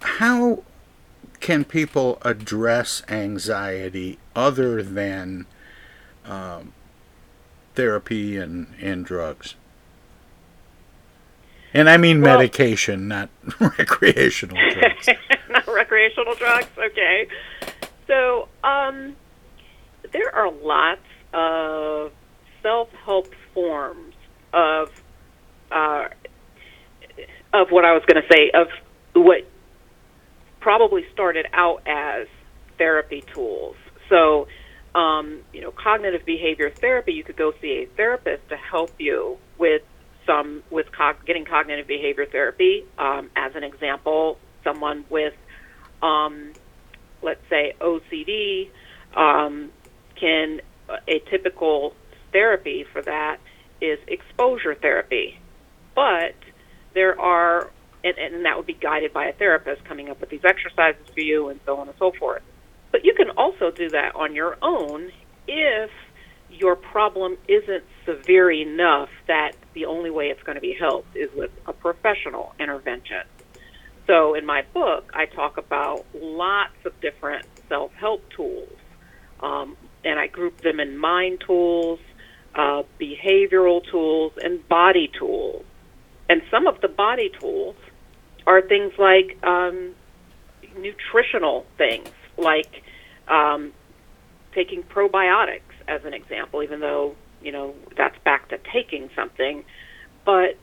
How 0.00 0.62
can 1.40 1.64
people 1.64 2.18
address 2.22 3.02
anxiety 3.08 4.18
other 4.34 4.82
than 4.82 5.46
um, 6.24 6.72
therapy 7.74 8.36
and, 8.36 8.74
and 8.80 9.04
drugs? 9.04 9.54
And 11.74 11.88
I 11.88 11.96
mean 11.96 12.22
well, 12.22 12.38
medication, 12.38 13.08
not 13.08 13.28
recreational 13.60 14.56
drugs. 14.72 15.08
not 15.50 15.66
recreational 15.66 16.34
drugs. 16.34 16.66
Okay. 16.76 17.28
So 18.06 18.48
um, 18.64 19.14
there 20.12 20.34
are 20.34 20.50
lots 20.50 21.02
of 21.32 22.12
self-help 22.62 23.32
forms 23.54 24.14
of 24.52 24.90
uh, 25.70 26.08
of 27.52 27.70
what 27.70 27.84
I 27.84 27.92
was 27.92 28.02
going 28.06 28.22
to 28.22 28.28
say 28.32 28.50
of 28.54 28.68
what 29.14 29.46
probably 30.60 31.04
started 31.12 31.46
out 31.52 31.82
as 31.86 32.26
therapy 32.78 33.22
tools. 33.34 33.76
So, 34.08 34.48
um, 34.94 35.40
you 35.52 35.60
know, 35.60 35.70
cognitive 35.70 36.24
behavior 36.24 36.70
therapy, 36.70 37.12
you 37.12 37.24
could 37.24 37.36
go 37.36 37.52
see 37.60 37.84
a 37.84 37.86
therapist 37.96 38.48
to 38.48 38.56
help 38.56 38.92
you 38.98 39.38
with 39.58 39.82
some 40.26 40.62
with 40.70 40.86
getting 41.26 41.44
cognitive 41.44 41.86
behavior 41.86 42.26
therapy. 42.26 42.84
Um, 42.98 43.30
as 43.36 43.54
an 43.54 43.64
example, 43.64 44.38
someone 44.64 45.04
with, 45.08 45.34
um, 46.02 46.52
let's 47.22 47.40
say, 47.48 47.74
OCD 47.80 48.70
um, 49.16 49.70
can 50.16 50.60
a 51.08 51.18
typical 51.30 51.94
therapy 52.32 52.84
for 52.92 53.02
that 53.02 53.38
is 53.80 53.98
exposure 54.06 54.74
therapy, 54.74 55.38
but 55.94 56.34
there 56.94 57.18
are 57.20 57.70
and, 58.04 58.16
and 58.16 58.44
that 58.44 58.56
would 58.56 58.66
be 58.66 58.74
guided 58.74 59.12
by 59.12 59.26
a 59.26 59.32
therapist 59.32 59.84
coming 59.84 60.08
up 60.08 60.20
with 60.20 60.30
these 60.30 60.44
exercises 60.44 61.02
for 61.12 61.20
you 61.20 61.48
and 61.48 61.60
so 61.66 61.76
on 61.78 61.88
and 61.88 61.96
so 61.98 62.12
forth. 62.12 62.42
But 62.92 63.04
you 63.04 63.14
can 63.14 63.30
also 63.30 63.70
do 63.70 63.90
that 63.90 64.14
on 64.14 64.34
your 64.34 64.56
own 64.62 65.10
if 65.46 65.90
your 66.50 66.76
problem 66.76 67.36
isn't 67.48 67.84
severe 68.06 68.50
enough 68.50 69.10
that 69.26 69.52
the 69.74 69.86
only 69.86 70.10
way 70.10 70.26
it's 70.26 70.42
going 70.42 70.54
to 70.56 70.62
be 70.62 70.76
helped 70.78 71.16
is 71.16 71.28
with 71.34 71.50
a 71.66 71.72
professional 71.72 72.54
intervention. 72.58 73.22
So 74.06 74.34
in 74.34 74.46
my 74.46 74.62
book, 74.72 75.10
I 75.14 75.26
talk 75.26 75.58
about 75.58 76.06
lots 76.14 76.76
of 76.86 76.98
different 77.00 77.44
self 77.68 77.92
help 77.92 78.22
tools, 78.34 78.72
um, 79.40 79.76
and 80.04 80.18
I 80.18 80.26
group 80.26 80.60
them 80.60 80.80
in 80.80 80.96
mind 80.96 81.42
tools, 81.46 82.00
uh, 82.54 82.82
behavioral 83.00 83.82
tools, 83.90 84.32
and 84.42 84.66
body 84.68 85.10
tools. 85.18 85.64
And 86.28 86.42
some 86.50 86.66
of 86.66 86.80
the 86.80 86.88
body 86.88 87.30
tools 87.40 87.76
are 88.46 88.62
things 88.62 88.92
like 88.98 89.42
um, 89.44 89.94
nutritional 90.78 91.66
things, 91.76 92.08
like 92.36 92.82
um, 93.28 93.72
taking 94.54 94.82
probiotics 94.82 95.60
as 95.86 96.04
an 96.04 96.14
example, 96.14 96.62
even 96.62 96.80
though 96.80 97.14
you 97.42 97.52
know 97.52 97.74
that's 97.96 98.18
back 98.24 98.48
to 98.48 98.58
taking 98.72 99.10
something, 99.14 99.64
but 100.24 100.58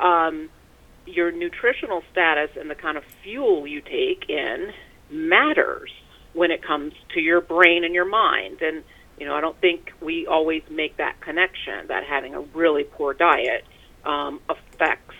um, 0.00 0.48
your 1.06 1.30
nutritional 1.30 2.02
status 2.10 2.50
and 2.58 2.68
the 2.68 2.74
kind 2.74 2.96
of 2.96 3.04
fuel 3.22 3.66
you 3.66 3.80
take 3.80 4.28
in 4.28 4.72
matters 5.10 5.90
when 6.36 6.50
it 6.50 6.62
comes 6.62 6.92
to 7.14 7.20
your 7.20 7.40
brain 7.40 7.82
and 7.82 7.94
your 7.94 8.04
mind. 8.04 8.60
And 8.60 8.84
you 9.18 9.26
know, 9.26 9.34
I 9.34 9.40
don't 9.40 9.58
think 9.60 9.92
we 10.02 10.26
always 10.26 10.62
make 10.70 10.98
that 10.98 11.20
connection 11.20 11.86
that 11.88 12.04
having 12.04 12.34
a 12.34 12.40
really 12.40 12.84
poor 12.84 13.14
diet 13.14 13.64
um, 14.04 14.40
affects 14.48 15.14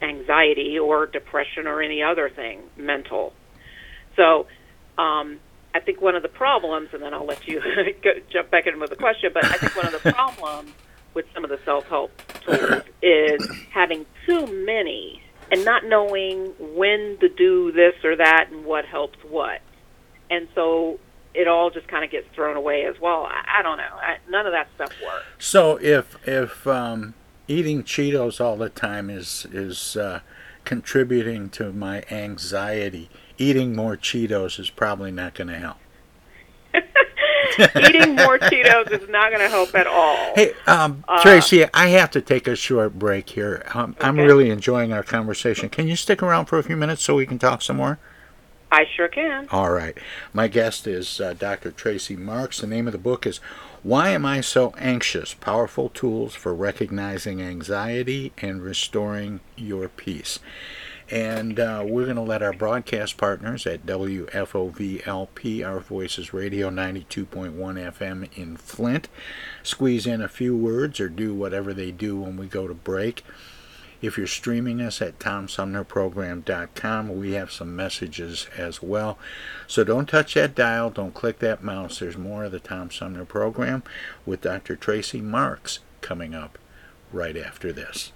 anxiety 0.00 0.78
or 0.78 1.06
depression 1.06 1.66
or 1.66 1.82
any 1.82 2.02
other 2.02 2.30
thing 2.30 2.62
mental. 2.76 3.34
So 4.16 4.46
um, 4.96 5.38
I 5.74 5.80
think 5.80 6.00
one 6.00 6.14
of 6.14 6.22
the 6.22 6.28
problems, 6.28 6.88
and 6.92 7.02
then 7.02 7.12
I'll 7.12 7.26
let 7.26 7.46
you 7.46 7.60
go, 8.02 8.12
jump 8.30 8.50
back 8.50 8.66
in 8.66 8.80
with 8.80 8.90
the 8.90 8.96
question, 8.96 9.30
but 9.34 9.44
I 9.44 9.56
think 9.58 9.76
one 9.76 9.86
of 9.86 10.02
the 10.02 10.12
problems 10.12 10.72
with 11.12 11.26
some 11.34 11.44
of 11.44 11.50
the 11.50 11.60
self 11.66 11.86
help 11.88 12.10
tools 12.46 12.82
is 13.02 13.46
having 13.70 14.06
too 14.26 14.46
many 14.46 15.22
and 15.52 15.64
not 15.64 15.84
knowing 15.84 16.52
when 16.58 17.18
to 17.20 17.28
do 17.28 17.70
this 17.72 17.94
or 18.02 18.16
that 18.16 18.48
and 18.50 18.64
what 18.64 18.84
helps 18.86 19.18
what. 19.28 19.60
And 20.30 20.48
so 20.54 20.98
it 21.34 21.48
all 21.48 21.70
just 21.70 21.88
kind 21.88 22.04
of 22.04 22.10
gets 22.10 22.26
thrown 22.34 22.56
away 22.56 22.84
as 22.84 22.98
well. 23.00 23.24
I, 23.24 23.58
I 23.58 23.62
don't 23.62 23.76
know. 23.76 23.82
I, 23.82 24.18
none 24.28 24.46
of 24.46 24.52
that 24.52 24.68
stuff 24.74 24.92
works. 25.04 25.24
So 25.38 25.76
if 25.80 26.16
if 26.26 26.66
um, 26.66 27.14
eating 27.48 27.82
Cheetos 27.82 28.40
all 28.40 28.56
the 28.56 28.68
time 28.68 29.10
is 29.10 29.46
is 29.52 29.96
uh, 29.96 30.20
contributing 30.64 31.50
to 31.50 31.72
my 31.72 32.02
anxiety. 32.10 33.10
Eating 33.36 33.74
more 33.74 33.96
Cheetos 33.96 34.58
is 34.58 34.70
probably 34.70 35.10
not 35.10 35.34
going 35.34 35.48
to 35.48 35.58
help. 35.58 35.76
Eating 37.58 38.16
more 38.16 38.38
Cheetos 38.38 38.90
is 38.90 39.08
not 39.08 39.30
going 39.30 39.42
to 39.42 39.48
help 39.48 39.74
at 39.74 39.86
all. 39.86 40.34
Hey, 40.34 40.52
um, 40.66 41.04
Uh, 41.06 41.22
Tracey, 41.22 41.66
I 41.72 41.88
have 41.88 42.10
to 42.12 42.20
take 42.20 42.48
a 42.48 42.56
short 42.56 42.98
break 42.98 43.30
here. 43.30 43.64
Um, 43.74 43.96
I'm 44.00 44.16
really 44.16 44.50
enjoying 44.50 44.92
our 44.92 45.02
conversation. 45.02 45.68
Can 45.68 45.86
you 45.86 45.96
stick 45.96 46.22
around 46.22 46.46
for 46.46 46.58
a 46.58 46.62
few 46.62 46.76
minutes 46.76 47.02
so 47.02 47.14
we 47.14 47.26
can 47.26 47.38
talk 47.38 47.62
some 47.62 47.76
more? 47.76 47.98
I 48.74 48.86
sure 48.96 49.06
can. 49.06 49.46
All 49.52 49.70
right. 49.70 49.96
My 50.32 50.48
guest 50.48 50.88
is 50.88 51.20
uh, 51.20 51.34
Dr. 51.34 51.70
Tracey 51.70 52.16
Marks. 52.16 52.58
The 52.60 52.66
name 52.66 52.88
of 52.88 52.92
the 52.92 52.98
book 52.98 53.24
is 53.24 53.38
Why 53.84 54.08
Am 54.08 54.26
I 54.26 54.40
So 54.40 54.74
Anxious? 54.76 55.32
Powerful 55.32 55.90
Tools 55.90 56.34
for 56.34 56.52
Recognizing 56.52 57.40
Anxiety 57.40 58.32
and 58.38 58.60
Restoring 58.64 59.38
Your 59.54 59.88
Peace. 59.88 60.40
And 61.08 61.60
uh, 61.60 61.84
we're 61.86 62.06
going 62.06 62.16
to 62.16 62.22
let 62.22 62.42
our 62.42 62.52
broadcast 62.52 63.16
partners 63.16 63.64
at 63.64 63.86
WFOVLP, 63.86 65.64
Our 65.64 65.78
Voices 65.78 66.34
Radio 66.34 66.68
92.1 66.68 67.54
FM 67.54 68.28
in 68.36 68.56
Flint, 68.56 69.08
squeeze 69.62 70.04
in 70.04 70.20
a 70.20 70.26
few 70.28 70.56
words 70.56 70.98
or 70.98 71.08
do 71.08 71.32
whatever 71.32 71.72
they 71.72 71.92
do 71.92 72.16
when 72.16 72.36
we 72.36 72.48
go 72.48 72.66
to 72.66 72.74
break. 72.74 73.22
If 74.04 74.18
you're 74.18 74.26
streaming 74.26 74.82
us 74.82 75.00
at 75.00 75.18
TomSumnerProgram.com, 75.18 77.18
we 77.18 77.32
have 77.32 77.50
some 77.50 77.74
messages 77.74 78.46
as 78.54 78.82
well. 78.82 79.18
So 79.66 79.82
don't 79.82 80.06
touch 80.06 80.34
that 80.34 80.54
dial, 80.54 80.90
don't 80.90 81.14
click 81.14 81.38
that 81.38 81.62
mouse. 81.62 82.00
There's 82.00 82.18
more 82.18 82.44
of 82.44 82.52
the 82.52 82.60
Tom 82.60 82.90
Sumner 82.90 83.24
Program 83.24 83.82
with 84.26 84.42
Dr. 84.42 84.76
Tracey 84.76 85.22
Marks 85.22 85.78
coming 86.02 86.34
up 86.34 86.58
right 87.12 87.34
after 87.34 87.72
this. 87.72 88.12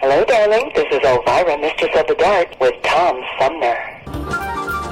Hello, 0.00 0.24
darling. 0.24 0.72
This 0.74 0.88
is 0.90 0.98
Elvira, 1.04 1.56
Mistress 1.56 1.94
of 1.94 2.08
the 2.08 2.16
Dark, 2.16 2.58
with 2.58 2.74
Tom 2.82 3.22
Sumner. 3.38 4.59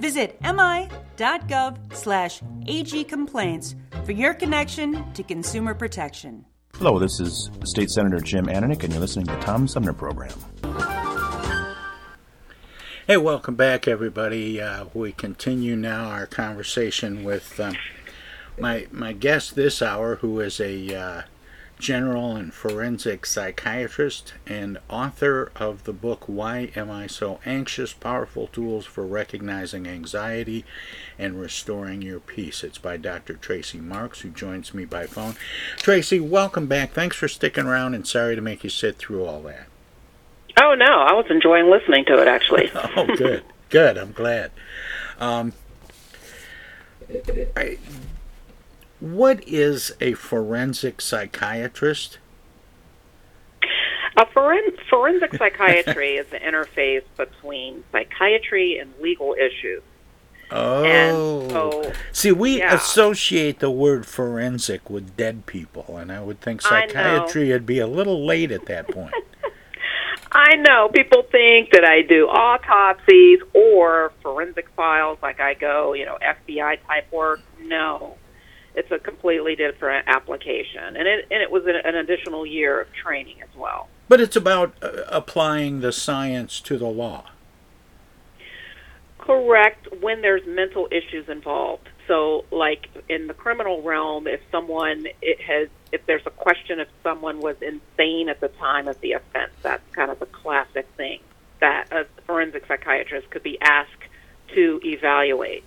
Visit 0.00 0.40
mi.gov 0.42 1.94
slash 1.94 2.40
agcomplaints 2.66 3.74
for 4.04 4.12
your 4.12 4.34
connection 4.34 5.12
to 5.12 5.22
consumer 5.22 5.74
protection. 5.74 6.44
Hello, 6.74 6.98
this 6.98 7.20
is 7.20 7.50
State 7.64 7.90
Senator 7.90 8.18
Jim 8.18 8.46
Ananich, 8.46 8.82
and 8.82 8.92
you're 8.92 9.00
listening 9.00 9.26
to 9.26 9.32
the 9.32 9.40
Tom 9.40 9.68
Sumner 9.68 9.92
Program. 9.92 10.36
Hey, 13.06 13.16
welcome 13.18 13.54
back, 13.54 13.86
everybody. 13.86 14.60
Uh, 14.60 14.86
we 14.94 15.12
continue 15.12 15.76
now 15.76 16.06
our 16.06 16.26
conversation 16.26 17.22
with 17.22 17.60
um, 17.60 17.76
my 18.58 18.86
my 18.90 19.12
guest 19.12 19.54
this 19.54 19.82
hour, 19.82 20.16
who 20.16 20.40
is 20.40 20.58
a 20.58 20.94
uh, 20.94 21.22
general 21.84 22.34
and 22.34 22.54
forensic 22.54 23.26
psychiatrist 23.26 24.32
and 24.46 24.78
author 24.88 25.52
of 25.54 25.84
the 25.84 25.92
book 25.92 26.24
Why 26.26 26.70
Am 26.74 26.90
I 26.90 27.06
So 27.06 27.40
Anxious? 27.44 27.92
Powerful 27.92 28.46
Tools 28.46 28.86
for 28.86 29.04
Recognizing 29.04 29.86
Anxiety 29.86 30.64
and 31.18 31.38
Restoring 31.38 32.00
Your 32.00 32.20
Peace. 32.20 32.64
It's 32.64 32.78
by 32.78 32.96
Dr. 32.96 33.34
Tracey 33.34 33.80
Marks, 33.80 34.22
who 34.22 34.30
joins 34.30 34.72
me 34.72 34.86
by 34.86 35.06
phone. 35.06 35.36
Tracey, 35.76 36.20
welcome 36.20 36.66
back. 36.66 36.92
Thanks 36.92 37.16
for 37.16 37.28
sticking 37.28 37.66
around, 37.66 37.92
and 37.92 38.08
sorry 38.08 38.34
to 38.34 38.40
make 38.40 38.64
you 38.64 38.70
sit 38.70 38.96
through 38.96 39.26
all 39.26 39.42
that. 39.42 39.66
Oh 40.56 40.74
no, 40.74 40.86
I 40.86 41.12
was 41.12 41.26
enjoying 41.28 41.68
listening 41.68 42.06
to 42.06 42.18
it 42.18 42.28
actually. 42.28 42.70
oh, 42.74 43.14
good, 43.14 43.44
good. 43.68 43.98
I'm 43.98 44.12
glad. 44.12 44.52
Um, 45.20 45.52
I, 47.54 47.76
what 49.04 49.46
is 49.46 49.92
a 50.00 50.14
forensic 50.14 51.02
psychiatrist? 51.02 52.18
A 54.16 54.24
foren- 54.24 54.78
forensic 54.88 55.34
psychiatry 55.34 56.16
is 56.16 56.26
the 56.28 56.38
interface 56.38 57.02
between 57.18 57.84
psychiatry 57.92 58.78
and 58.78 58.94
legal 59.00 59.34
issues. 59.34 59.82
Oh, 60.50 61.48
so, 61.50 61.92
see, 62.12 62.32
we 62.32 62.58
yeah. 62.58 62.74
associate 62.74 63.58
the 63.58 63.70
word 63.70 64.06
forensic 64.06 64.88
with 64.88 65.16
dead 65.18 65.44
people, 65.44 65.98
and 65.98 66.10
I 66.10 66.22
would 66.22 66.40
think 66.40 66.62
psychiatry 66.62 67.50
would 67.50 67.66
be 67.66 67.80
a 67.80 67.86
little 67.86 68.24
late 68.24 68.52
at 68.52 68.64
that 68.66 68.88
point. 68.88 69.12
I 70.32 70.56
know 70.56 70.88
people 70.88 71.24
think 71.30 71.72
that 71.72 71.84
I 71.84 72.02
do 72.02 72.26
autopsies 72.26 73.40
or 73.52 74.12
forensic 74.22 74.68
files, 74.70 75.18
like 75.22 75.40
I 75.40 75.54
go, 75.54 75.92
you 75.92 76.06
know, 76.06 76.16
FBI 76.22 76.78
type 76.86 77.12
work. 77.12 77.40
No, 77.60 78.16
it's 78.74 78.90
a 78.90 78.98
completely 78.98 79.54
different 79.56 80.08
application, 80.08 80.96
and 80.96 81.06
it 81.06 81.26
and 81.30 81.42
it 81.42 81.50
was 81.50 81.64
an, 81.66 81.94
additional 81.94 82.44
year 82.44 82.80
of 82.80 82.92
training 82.92 83.42
as 83.42 83.54
well. 83.56 83.88
But 84.08 84.20
it's 84.20 84.36
about 84.36 84.74
uh, 84.82 85.02
applying 85.08 85.80
the 85.80 85.92
science 85.92 86.60
to 86.62 86.76
the 86.76 86.86
law. 86.86 87.30
Correct 89.18 89.88
when 90.00 90.20
there's 90.20 90.46
mental 90.46 90.88
issues 90.90 91.28
involved. 91.28 91.88
So, 92.06 92.44
like 92.50 92.88
in 93.08 93.28
the 93.28 93.34
criminal 93.34 93.80
realm, 93.80 94.26
if 94.26 94.40
someone 94.50 95.06
it 95.22 95.40
has, 95.40 95.68
if 95.92 96.04
there's 96.06 96.26
a 96.26 96.30
question 96.30 96.80
if 96.80 96.88
someone 97.02 97.40
was 97.40 97.56
insane 97.62 98.28
at 98.28 98.40
the 98.40 98.48
time 98.48 98.88
of 98.88 99.00
the 99.00 99.12
offense, 99.12 99.52
that's 99.62 99.82
kind 99.94 100.10
of 100.10 100.20
a 100.20 100.26
classic 100.26 100.86
thing 100.96 101.20
that 101.60 101.86
a 101.92 102.06
forensic 102.26 102.66
psychiatrist 102.66 103.30
could 103.30 103.42
be 103.42 103.58
asked 103.60 103.90
to 104.54 104.80
evaluate. 104.84 105.64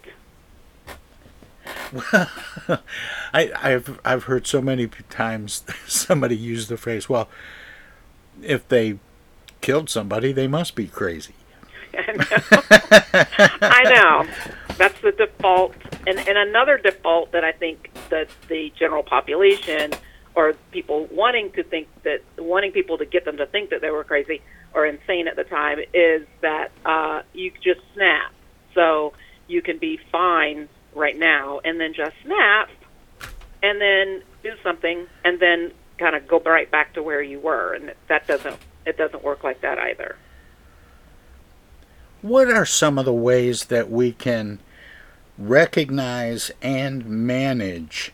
I, 3.34 3.52
I've 3.56 4.00
I've 4.04 4.24
heard 4.26 4.48
so 4.48 4.62
many 4.62 4.88
times 5.10 5.64
somebody 5.88 6.36
use 6.36 6.68
the 6.68 6.78
phrase, 6.78 7.10
"Well, 7.10 7.30
if 8.42 8.68
they 8.68 9.00
killed 9.62 9.90
somebody, 9.90 10.32
they 10.32 10.48
must 10.48 10.76
be 10.76 10.88
crazy." 10.88 11.34
I 11.98 13.84
know. 13.86 14.26
That's 14.78 15.00
the 15.02 15.12
default. 15.12 15.74
And, 16.06 16.20
and 16.20 16.38
another 16.38 16.78
default 16.78 17.32
that 17.32 17.44
I 17.44 17.52
think 17.52 17.90
that 18.10 18.30
the 18.48 18.72
general 18.78 19.04
population 19.04 19.92
or 20.36 20.54
people 20.72 21.08
wanting 21.12 21.52
to 21.54 21.64
think 21.64 21.88
that, 22.04 22.22
wanting 22.38 22.72
people 22.72 22.98
to 23.00 23.06
get 23.06 23.26
them 23.26 23.38
to 23.38 23.48
think 23.48 23.72
that 23.72 23.82
they 23.82 23.90
were 23.90 24.04
crazy 24.04 24.42
or 24.74 24.86
insane 24.86 25.28
at 25.28 25.36
the 25.36 25.44
time 25.44 25.80
is 25.94 26.28
that 26.42 26.72
uh, 26.86 27.24
you 27.34 27.52
just 27.64 27.82
snap. 27.96 28.32
So 28.76 29.14
you 29.48 29.62
can 29.64 29.80
be 29.80 30.00
fine 30.12 30.70
right 30.98 31.18
now 31.18 31.60
and 31.64 31.80
then 31.80 31.94
just 31.94 32.16
snap 32.24 32.70
and 33.64 33.82
then 33.82 34.24
do 34.44 34.52
something 34.64 35.08
and 35.24 35.40
then 35.40 35.72
kind 35.98 36.16
of 36.16 36.28
go 36.28 36.40
right 36.40 36.70
back 36.70 36.94
to 36.94 37.04
where 37.04 37.22
you 37.22 37.40
were. 37.40 37.74
And 37.74 37.94
that 38.08 38.28
doesn't, 38.28 38.58
it 38.86 38.98
doesn't 38.98 39.24
work 39.24 39.44
like 39.44 39.62
that 39.62 39.80
either. 39.80 40.16
What 42.22 42.50
are 42.50 42.66
some 42.66 42.98
of 42.98 43.06
the 43.06 43.14
ways 43.14 43.66
that 43.66 43.90
we 43.90 44.12
can 44.12 44.60
recognize 45.38 46.52
and 46.62 47.06
manage 47.06 48.12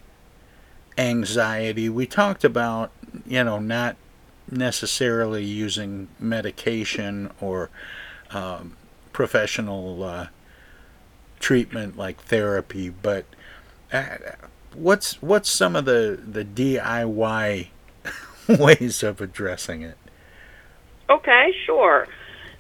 anxiety? 0.97 1.89
We 1.89 2.05
talked 2.05 2.43
about, 2.43 2.91
you 3.25 3.43
know, 3.43 3.59
not 3.59 3.95
necessarily 4.51 5.43
using 5.43 6.09
medication 6.19 7.31
or 7.39 7.69
um, 8.31 8.75
professional 9.13 10.03
uh, 10.03 10.27
treatment 11.43 11.97
like 11.97 12.21
therapy, 12.21 12.89
but 12.89 13.25
uh, 13.91 14.15
what's 14.73 15.21
what's 15.21 15.49
some 15.49 15.75
of 15.75 15.84
the 15.84 16.17
the 16.25 16.45
DIY 16.45 17.67
ways 18.47 19.03
of 19.03 19.19
addressing 19.19 19.82
it? 19.82 19.97
Okay, 21.10 21.53
sure. 21.65 22.08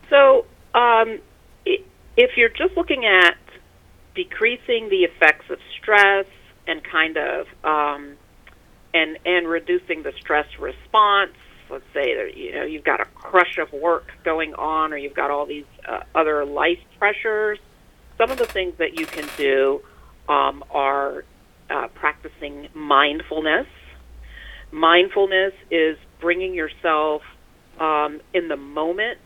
So, 0.09 0.45
um, 0.75 1.19
if 1.65 2.37
you're 2.37 2.49
just 2.49 2.75
looking 2.75 3.05
at 3.05 3.37
decreasing 4.15 4.89
the 4.89 5.05
effects 5.05 5.49
of 5.49 5.59
stress 5.79 6.25
and 6.67 6.83
kind 6.83 7.17
of 7.17 7.47
um, 7.63 8.17
and 8.93 9.17
and 9.25 9.47
reducing 9.47 10.03
the 10.03 10.11
stress 10.19 10.47
response, 10.59 11.31
let's 11.69 11.85
say 11.93 12.15
that 12.15 12.35
you 12.35 12.53
know 12.53 12.63
you've 12.63 12.83
got 12.83 12.99
a 12.99 13.05
crush 13.05 13.57
of 13.57 13.71
work 13.71 14.11
going 14.25 14.53
on, 14.55 14.91
or 14.91 14.97
you've 14.97 15.15
got 15.15 15.31
all 15.31 15.45
these 15.45 15.65
uh, 15.87 16.01
other 16.13 16.43
life 16.43 16.79
pressures. 16.99 17.59
Some 18.23 18.31
of 18.31 18.37
the 18.37 18.45
things 18.45 18.75
that 18.77 18.97
you 18.97 19.05
can 19.05 19.27
do 19.35 19.81
um, 20.29 20.63
are 20.71 21.25
uh, 21.69 21.87
practicing 21.93 22.69
mindfulness. 22.73 23.67
Mindfulness 24.71 25.51
is 25.69 25.97
bringing 26.21 26.53
yourself 26.53 27.21
um, 27.81 28.21
in 28.33 28.47
the 28.47 28.55
moment 28.55 29.19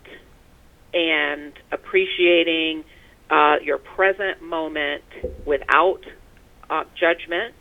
and 0.96 1.54
appreciating 1.72 2.86
uh, 3.30 3.58
your 3.64 3.78
present 3.78 4.42
moment 4.42 5.04
without 5.46 6.02
uh, 6.72 6.86
judgment, 7.00 7.54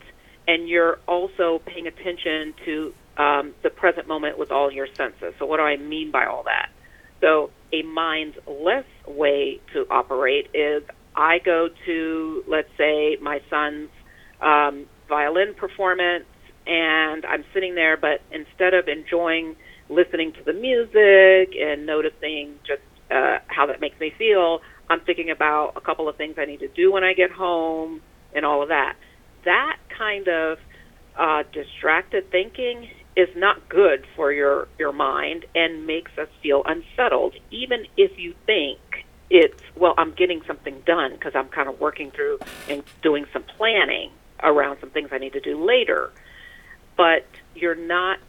and 0.47 0.67
you're 0.67 0.97
also 1.07 1.61
paying 1.67 1.85
attention 1.85 2.55
to 2.65 2.93
um, 3.17 3.53
the 3.61 3.69
present 3.69 4.07
moment 4.07 4.39
with 4.39 4.51
all 4.51 4.71
your 4.71 4.87
senses. 4.95 5.35
So, 5.37 5.45
what 5.45 5.57
do 5.57 5.63
I 5.63 5.77
mean 5.77 6.09
by 6.09 6.25
all 6.25 6.41
that? 6.45 6.71
So, 7.21 7.51
a 7.71 7.83
mindless 7.83 8.85
way 9.05 9.61
to 9.73 9.85
operate 9.91 10.49
is 10.55 10.81
I 11.17 11.39
go 11.43 11.67
to, 11.87 12.43
let's 12.47 12.69
say, 12.77 13.17
my 13.21 13.39
son's 13.49 13.89
um, 14.39 14.85
violin 15.09 15.55
performance, 15.55 16.25
and 16.67 17.25
I'm 17.25 17.43
sitting 17.53 17.73
there, 17.73 17.97
but 17.97 18.21
instead 18.31 18.75
of 18.75 18.87
enjoying 18.87 19.55
listening 19.89 20.33
to 20.33 20.43
the 20.45 20.53
music 20.53 21.55
and 21.59 21.85
noticing 21.85 22.59
just 22.67 22.81
uh, 23.09 23.39
how 23.47 23.65
that 23.65 23.81
makes 23.81 23.99
me 23.99 24.11
feel, 24.17 24.59
I'm 24.89 24.99
thinking 25.01 25.31
about 25.31 25.73
a 25.75 25.81
couple 25.81 26.07
of 26.07 26.17
things 26.17 26.35
I 26.37 26.45
need 26.45 26.59
to 26.59 26.67
do 26.67 26.91
when 26.91 27.03
I 27.03 27.13
get 27.13 27.31
home 27.31 28.01
and 28.35 28.45
all 28.45 28.61
of 28.61 28.69
that. 28.69 28.93
That 29.45 29.77
kind 29.97 30.27
of 30.27 30.59
uh, 31.17 31.43
distracted 31.51 32.29
thinking 32.31 32.89
is 33.15 33.29
not 33.35 33.67
good 33.67 34.05
for 34.15 34.31
your 34.31 34.67
your 34.77 34.93
mind 34.93 35.45
and 35.55 35.87
makes 35.87 36.11
us 36.21 36.27
feel 36.43 36.61
unsettled, 36.65 37.33
even 37.49 37.85
if 37.97 38.11
you 38.17 38.35
think 38.45 38.77
it's 39.29 39.61
well, 39.75 39.93
I'm 39.97 40.11
getting 40.11 40.41
something 40.45 40.81
done 40.85 41.11
because 41.11 41.33
I'm 41.35 41.49
kind 41.49 41.67
of 41.67 41.79
working 41.79 42.11
through 42.11 42.39
and 42.69 42.83
doing 43.01 43.25
some 43.33 43.43
planning 43.43 44.11
around 44.41 44.77
some 44.79 44.89
things 44.89 45.09
I 45.11 45.17
need 45.17 45.33
to 45.33 45.41
do 45.41 45.63
later. 45.63 46.11
But 46.95 47.25
you're 47.55 47.75
not 47.75 48.19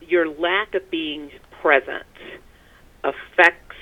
your 0.00 0.28
lack 0.28 0.74
of 0.74 0.90
being 0.90 1.30
present 1.60 2.06
affects 3.02 3.76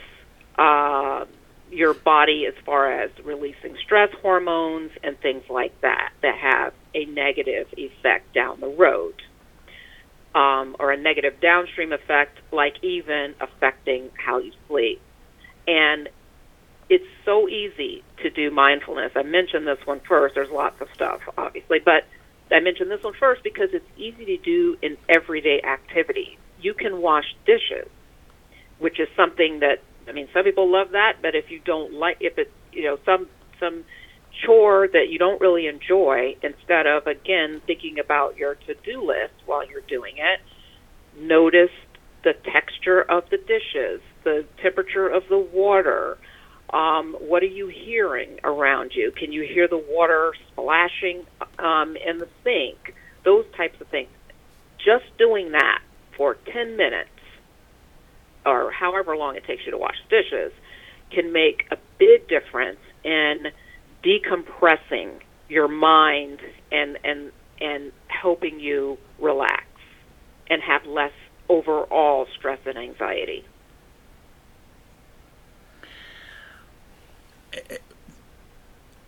uh, 0.59 1.25
your 1.71 1.95
body 1.95 2.47
as 2.47 2.55
far 2.65 3.01
as 3.01 3.11
releasing 3.25 3.77
stress 3.85 4.11
hormones 4.21 4.91
and 5.03 5.19
things 5.21 5.45
like 5.49 5.81
that 5.81 6.13
that 6.23 6.37
have 6.37 6.75
a 6.95 7.05
negative 7.07 7.69
effect 7.77 8.35
down 8.35 8.61
the 8.61 8.69
road. 8.69 9.15
Um, 10.35 10.77
or 10.79 10.91
a 10.91 10.97
negative 10.97 11.41
downstream 11.43 11.93
effect, 11.93 12.39
like 12.53 12.83
even 12.83 13.35
affecting 13.39 14.11
how 14.15 14.39
you 14.39 14.53
sleep. 14.67 14.99
And 15.67 16.09
it's 16.93 17.09
so 17.25 17.49
easy 17.49 18.05
to 18.23 18.29
do 18.29 18.51
mindfulness. 18.51 19.13
I 19.17 19.23
mentioned 19.23 19.67
this 19.67 19.79
one 19.87 20.03
first. 20.07 20.35
There's 20.35 20.51
lots 20.51 20.79
of 20.83 20.89
stuff, 20.95 21.21
obviously, 21.39 21.79
but 21.83 22.05
I 22.55 22.61
mentioned 22.61 22.91
this 22.91 23.03
one 23.03 23.15
first 23.19 23.43
because 23.43 23.71
it's 23.73 23.89
easy 23.97 24.27
to 24.27 24.37
do 24.37 24.77
in 24.83 24.99
everyday 25.09 25.63
activity. 25.63 26.37
You 26.61 26.75
can 26.75 27.01
wash 27.01 27.25
dishes, 27.47 27.89
which 28.79 29.01
is 29.01 29.09
something 29.17 29.61
that 29.61 29.81
I 30.07 30.13
mean, 30.13 30.29
some 30.35 30.45
people 30.45 30.71
love 30.71 30.91
that, 30.91 31.23
but 31.23 31.35
if 31.35 31.51
you 31.51 31.61
don't 31.65 31.95
like, 31.95 32.19
if 32.21 32.37
it, 32.37 32.53
you 32.73 32.85
know, 32.85 32.99
some 33.07 33.27
some 33.59 33.85
chore 34.45 34.87
that 34.93 35.09
you 35.09 35.19
don't 35.19 35.41
really 35.41 35.67
enjoy 35.67 36.37
instead 36.43 36.87
of 36.87 37.07
again 37.07 37.63
thinking 37.67 37.99
about 37.99 38.37
your 38.37 38.55
to-do 38.55 39.03
list 39.03 39.35
while 39.47 39.67
you're 39.69 39.83
doing 39.83 40.15
it 40.17 40.41
notice 41.21 41.71
the 42.25 42.33
texture 42.51 43.03
of 43.03 43.25
the 43.31 43.37
dishes 43.37 44.01
the 44.25 44.43
temperature 44.63 45.07
of 45.07 45.23
the 45.29 45.37
water 45.37 46.17
um, 46.73 47.17
what 47.21 47.43
are 47.43 47.47
you 47.47 47.69
hearing 47.69 48.39
around 48.45 48.93
you? 48.95 49.13
Can 49.13 49.33
you 49.33 49.43
hear 49.43 49.69
the 49.69 49.83
water 49.89 50.33
splashing 50.49 51.25
um, 51.59 51.97
in 51.97 52.19
the 52.19 52.29
sink? 52.43 52.95
Those 53.25 53.45
types 53.57 53.81
of 53.81 53.89
things. 53.89 54.09
Just 54.79 55.05
doing 55.19 55.53
that 55.53 55.81
for 56.17 56.35
10 56.53 56.77
minutes 56.77 57.11
or 58.45 58.73
however 58.73 59.17
long 59.17 59.37
it 59.37 59.45
takes 59.45 59.65
you 59.65 59.71
to 59.71 59.79
wash 59.79 59.97
dishes 60.09 60.53
can 61.11 61.33
make 61.33 61.67
a 61.71 61.77
big 61.99 62.27
difference 62.29 62.81
in 63.05 63.53
decompressing 64.03 65.21
your 65.49 65.69
mind 65.69 66.41
and 66.71 66.99
and 67.05 67.31
and 67.61 67.93
helping 68.09 68.59
you 68.59 68.99
relax 69.21 69.65
and 70.51 70.63
have 70.63 70.85
less 70.87 71.13
overall 71.49 72.27
stress 72.37 72.59
and 72.67 72.77
anxiety. 72.77 73.45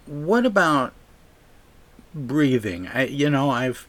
What 0.06 0.44
about 0.44 0.92
breathing? 2.14 2.88
I, 2.88 3.06
you 3.06 3.30
know, 3.30 3.50
I've 3.50 3.86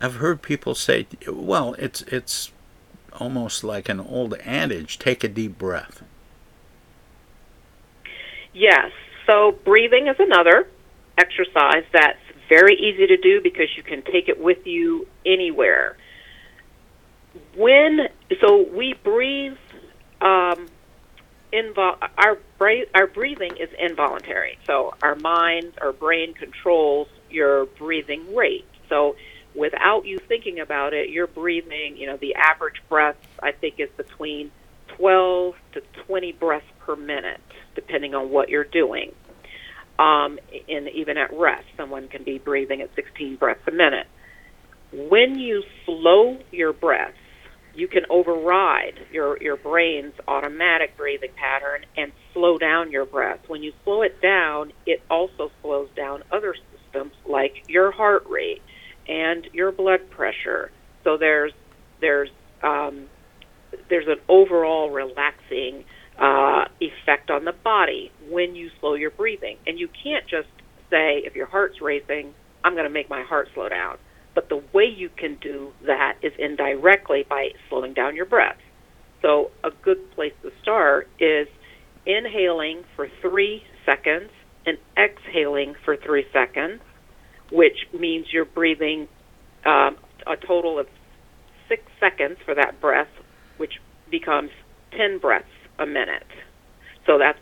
I've 0.00 0.16
heard 0.16 0.42
people 0.42 0.74
say, 0.74 1.06
well, 1.28 1.74
it's 1.78 2.02
it's 2.02 2.52
almost 3.18 3.62
like 3.62 3.88
an 3.88 4.00
old 4.00 4.34
adage, 4.44 4.98
take 4.98 5.22
a 5.22 5.28
deep 5.28 5.58
breath. 5.58 6.02
Yes. 8.52 8.90
So 9.26 9.52
breathing 9.64 10.08
is 10.08 10.16
another 10.18 10.66
exercise 11.18 11.84
that's 11.92 12.18
very 12.48 12.74
easy 12.74 13.06
to 13.06 13.16
do 13.16 13.40
because 13.40 13.68
you 13.76 13.82
can 13.82 14.02
take 14.02 14.28
it 14.28 14.40
with 14.40 14.66
you 14.66 15.06
anywhere. 15.24 15.96
When 17.54 18.08
so 18.40 18.66
we 18.72 18.94
breathe 19.04 19.56
um, 20.20 20.66
invol- 21.52 21.96
our 22.18 22.38
bra- 22.58 22.88
our 22.94 23.06
breathing 23.06 23.52
is 23.58 23.68
involuntary. 23.78 24.58
So 24.66 24.94
our 25.02 25.14
mind, 25.14 25.74
our 25.80 25.92
brain 25.92 26.34
controls 26.34 27.08
your 27.30 27.66
breathing 27.78 28.34
rate. 28.34 28.66
So 28.88 29.16
without 29.54 30.04
you 30.04 30.18
thinking 30.18 30.60
about 30.60 30.94
it, 30.94 31.10
you're 31.10 31.26
breathing, 31.26 31.96
you 31.96 32.06
know, 32.06 32.16
the 32.16 32.34
average 32.34 32.82
breath 32.88 33.16
I 33.42 33.52
think 33.52 33.74
is 33.78 33.88
between 33.96 34.50
12 34.96 35.54
to 35.72 35.82
20 36.06 36.32
breaths 36.32 36.66
per 36.84 36.96
minute 36.96 37.40
depending 37.74 38.14
on 38.14 38.30
what 38.30 38.48
you're 38.48 38.64
doing. 38.64 39.12
Um, 39.98 40.38
and 40.68 40.88
even 40.88 41.18
at 41.18 41.30
rest, 41.32 41.66
someone 41.76 42.08
can 42.08 42.24
be 42.24 42.38
breathing 42.38 42.80
at 42.80 42.90
16 42.94 43.36
breaths 43.36 43.60
a 43.68 43.70
minute. 43.70 44.06
When 44.92 45.38
you 45.38 45.62
slow 45.84 46.38
your 46.50 46.72
breaths, 46.72 47.16
you 47.74 47.88
can 47.88 48.02
override 48.10 48.94
your, 49.12 49.40
your 49.42 49.56
brain's 49.56 50.14
automatic 50.26 50.96
breathing 50.96 51.30
pattern 51.36 51.82
and 51.96 52.12
slow 52.34 52.58
down 52.58 52.90
your 52.90 53.06
breath. 53.06 53.40
When 53.48 53.62
you 53.62 53.72
slow 53.84 54.02
it 54.02 54.20
down, 54.20 54.72
it 54.86 55.00
also 55.10 55.50
slows 55.62 55.88
down 55.96 56.22
other 56.32 56.54
systems 56.72 57.12
like 57.28 57.52
your 57.68 57.92
heart 57.92 58.24
rate 58.28 58.62
and 59.08 59.46
your 59.52 59.72
blood 59.72 60.10
pressure. 60.10 60.70
So 61.04 61.16
there's 61.16 61.52
there's 62.00 62.28
um, 62.62 63.06
there's 63.88 64.06
an 64.08 64.18
overall 64.28 64.90
relaxing 64.90 65.84
uh, 66.18 66.64
effect 66.80 67.30
on 67.30 67.44
the 67.44 67.52
body 67.64 68.10
when 68.28 68.54
you 68.54 68.68
slow 68.80 68.94
your 68.94 69.10
breathing. 69.10 69.56
And 69.66 69.78
you 69.78 69.88
can't 70.02 70.24
just 70.28 70.48
say, 70.90 71.22
if 71.24 71.34
your 71.34 71.46
heart's 71.46 71.80
racing, 71.80 72.34
I'm 72.62 72.74
going 72.74 72.84
to 72.84 72.90
make 72.90 73.08
my 73.08 73.22
heart 73.22 73.48
slow 73.54 73.68
down. 73.68 73.96
But 74.34 74.48
the 74.48 74.62
way 74.72 74.84
you 74.84 75.08
can 75.08 75.36
do 75.36 75.72
that 75.86 76.16
is 76.22 76.32
indirectly 76.38 77.26
by 77.28 77.50
slowing 77.68 77.94
down 77.94 78.16
your 78.16 78.26
breath. 78.26 78.58
So, 79.22 79.50
a 79.62 79.70
good 79.70 80.12
place 80.12 80.32
to 80.42 80.52
start 80.62 81.08
is 81.18 81.48
inhaling 82.06 82.84
for 82.96 83.08
three 83.20 83.64
seconds 83.84 84.30
and 84.64 84.78
exhaling 84.96 85.74
for 85.84 85.96
three 85.96 86.26
seconds, 86.32 86.80
which 87.50 87.86
means 87.92 88.32
you're 88.32 88.44
breathing 88.44 89.08
um, 89.66 89.96
a 90.26 90.36
total 90.36 90.78
of 90.78 90.86
six 91.68 91.82
seconds 91.98 92.38
for 92.44 92.54
that 92.54 92.80
breath, 92.80 93.08
which 93.56 93.80
becomes 94.10 94.50
10 94.92 95.18
breaths 95.18 95.48
a 95.78 95.86
minute. 95.86 96.26
So 97.06 97.18
that's 97.18 97.38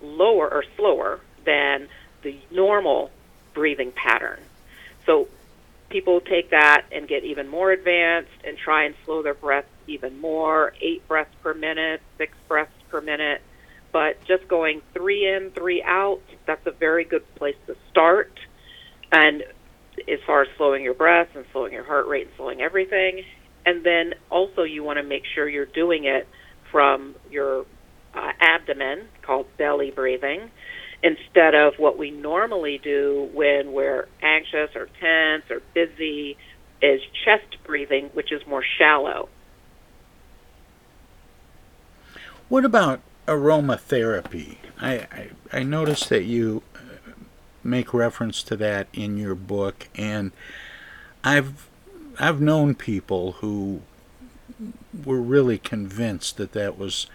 lower 0.00 0.52
or 0.52 0.64
slower 0.76 1.20
than 1.44 1.88
the 2.22 2.38
normal 2.50 3.10
breathing 3.54 3.92
pattern. 3.92 4.40
So 5.06 5.28
people 5.90 6.20
take 6.20 6.50
that 6.50 6.86
and 6.92 7.06
get 7.06 7.24
even 7.24 7.48
more 7.48 7.70
advanced 7.72 8.30
and 8.44 8.56
try 8.56 8.84
and 8.84 8.94
slow 9.04 9.22
their 9.22 9.34
breath 9.34 9.66
even 9.86 10.18
more, 10.20 10.72
eight 10.80 11.06
breaths 11.08 11.34
per 11.42 11.52
minute, 11.52 12.00
six 12.16 12.32
breaths 12.48 12.72
per 12.88 13.00
minute. 13.00 13.42
But 13.92 14.24
just 14.24 14.46
going 14.48 14.82
three 14.94 15.26
in, 15.26 15.50
three 15.50 15.82
out, 15.82 16.22
that's 16.46 16.64
a 16.66 16.70
very 16.70 17.04
good 17.04 17.24
place 17.34 17.56
to 17.66 17.76
start. 17.90 18.32
And 19.10 19.42
as 20.08 20.20
far 20.26 20.42
as 20.42 20.48
slowing 20.56 20.84
your 20.84 20.94
breath 20.94 21.28
and 21.34 21.44
slowing 21.52 21.72
your 21.72 21.84
heart 21.84 22.06
rate 22.06 22.26
and 22.26 22.36
slowing 22.36 22.60
everything. 22.60 23.24
And 23.66 23.84
then 23.84 24.14
also 24.30 24.62
you 24.62 24.82
want 24.84 24.98
to 24.98 25.02
make 25.02 25.24
sure 25.34 25.48
you're 25.48 25.66
doing 25.66 26.04
it 26.04 26.28
from 26.70 27.16
your 27.30 27.66
uh, 28.14 28.32
abdomen, 28.40 29.08
called 29.22 29.46
belly 29.58 29.90
breathing, 29.90 30.50
instead 31.02 31.54
of 31.54 31.74
what 31.78 31.96
we 31.96 32.10
normally 32.10 32.78
do 32.78 33.30
when 33.32 33.72
we're 33.72 34.06
anxious 34.22 34.70
or 34.74 34.88
tense 35.00 35.44
or 35.50 35.62
busy, 35.74 36.36
is 36.82 37.00
chest 37.24 37.56
breathing, 37.64 38.10
which 38.14 38.32
is 38.32 38.46
more 38.46 38.64
shallow. 38.78 39.28
What 42.48 42.64
about 42.64 43.00
aromatherapy? 43.26 44.56
I, 44.80 44.94
I, 44.94 45.30
I 45.52 45.62
noticed 45.62 46.08
that 46.08 46.24
you 46.24 46.62
uh, 46.74 46.78
make 47.62 47.94
reference 47.94 48.42
to 48.44 48.56
that 48.56 48.88
in 48.92 49.18
your 49.18 49.34
book, 49.34 49.88
and 49.94 50.32
I've 51.22 51.68
I've 52.18 52.40
known 52.40 52.74
people 52.74 53.32
who 53.32 53.82
were 55.04 55.20
really 55.20 55.58
convinced 55.58 56.36
that 56.38 56.52
that 56.52 56.76
was 56.76 57.06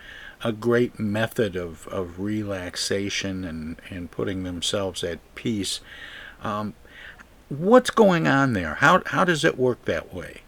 a 0.43 0.51
great 0.51 0.99
method 0.99 1.55
of, 1.55 1.87
of 1.87 2.19
relaxation 2.19 3.43
and, 3.43 3.81
and 3.89 4.11
putting 4.11 4.43
themselves 4.43 5.03
at 5.03 5.19
peace. 5.35 5.81
Um, 6.41 6.73
what's 7.49 7.89
going 7.89 8.27
on 8.27 8.53
there? 8.53 8.75
How, 8.75 9.01
how 9.07 9.23
does 9.23 9.43
it 9.43 9.57
work 9.57 9.85
that 9.85 10.13
way? 10.13 10.41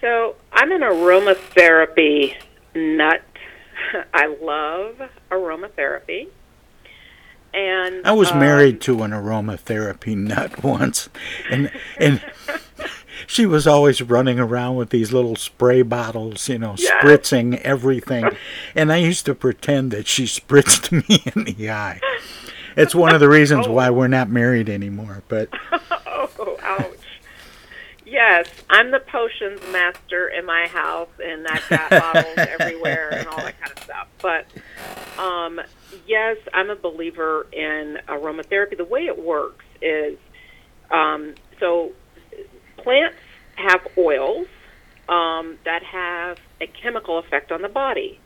So 0.00 0.36
I'm 0.52 0.72
an 0.72 0.80
aromatherapy 0.80 2.36
nut. 2.74 3.22
I 4.14 4.26
love 4.26 5.00
aromatherapy. 5.30 6.28
And 7.54 8.06
I 8.06 8.12
was 8.12 8.30
um, 8.30 8.38
married 8.38 8.80
to 8.82 9.02
an 9.02 9.10
aromatherapy 9.10 10.16
nut 10.16 10.64
once, 10.64 11.10
and 11.50 11.70
and 11.98 12.22
she 13.32 13.46
was 13.46 13.66
always 13.66 14.02
running 14.02 14.38
around 14.38 14.76
with 14.76 14.90
these 14.90 15.10
little 15.10 15.36
spray 15.36 15.80
bottles, 15.80 16.50
you 16.50 16.58
know, 16.58 16.74
spritzing 16.74 17.58
everything. 17.62 18.28
And 18.74 18.92
I 18.92 18.98
used 18.98 19.24
to 19.24 19.34
pretend 19.34 19.90
that 19.92 20.06
she 20.06 20.24
spritzed 20.24 20.92
me 21.08 21.22
in 21.34 21.44
the 21.44 21.70
eye. 21.70 21.98
It's 22.76 22.94
one 22.94 23.14
of 23.14 23.20
the 23.20 23.30
reasons 23.30 23.66
why 23.66 23.88
we're 23.88 24.08
not 24.08 24.28
married 24.28 24.68
anymore. 24.68 25.22
But 25.28 25.48
oh, 26.06 26.58
ouch. 26.60 26.98
Yes, 28.04 28.50
I'm 28.68 28.90
the 28.90 29.00
potions 29.00 29.62
master 29.72 30.28
in 30.28 30.44
my 30.44 30.66
house, 30.66 31.08
and 31.24 31.46
I've 31.48 31.66
got 31.70 31.88
bottles 31.88 32.36
everywhere 32.36 33.14
and 33.14 33.28
all 33.28 33.38
that 33.38 33.58
kind 33.58 33.72
of 33.74 33.82
stuff. 33.82 34.08
But 34.20 34.46
um, 35.18 35.58
yes, 36.06 36.36
I'm 36.52 36.68
a 36.68 36.76
believer 36.76 37.46
in 37.50 37.98
aromatherapy. 38.08 38.76
The 38.76 38.84
way 38.84 39.06
it 39.06 39.18
works 39.18 39.64
is 39.80 40.18
um, 40.90 41.34
so 41.58 41.92
plants 42.82 43.16
have 43.56 43.86
oils 43.96 44.46
um, 45.08 45.58
that 45.64 45.82
have 45.82 46.38
a 46.60 46.66
chemical 46.66 47.18
effect 47.18 47.52
on 47.52 47.62
the 47.62 47.68
body. 47.68 48.18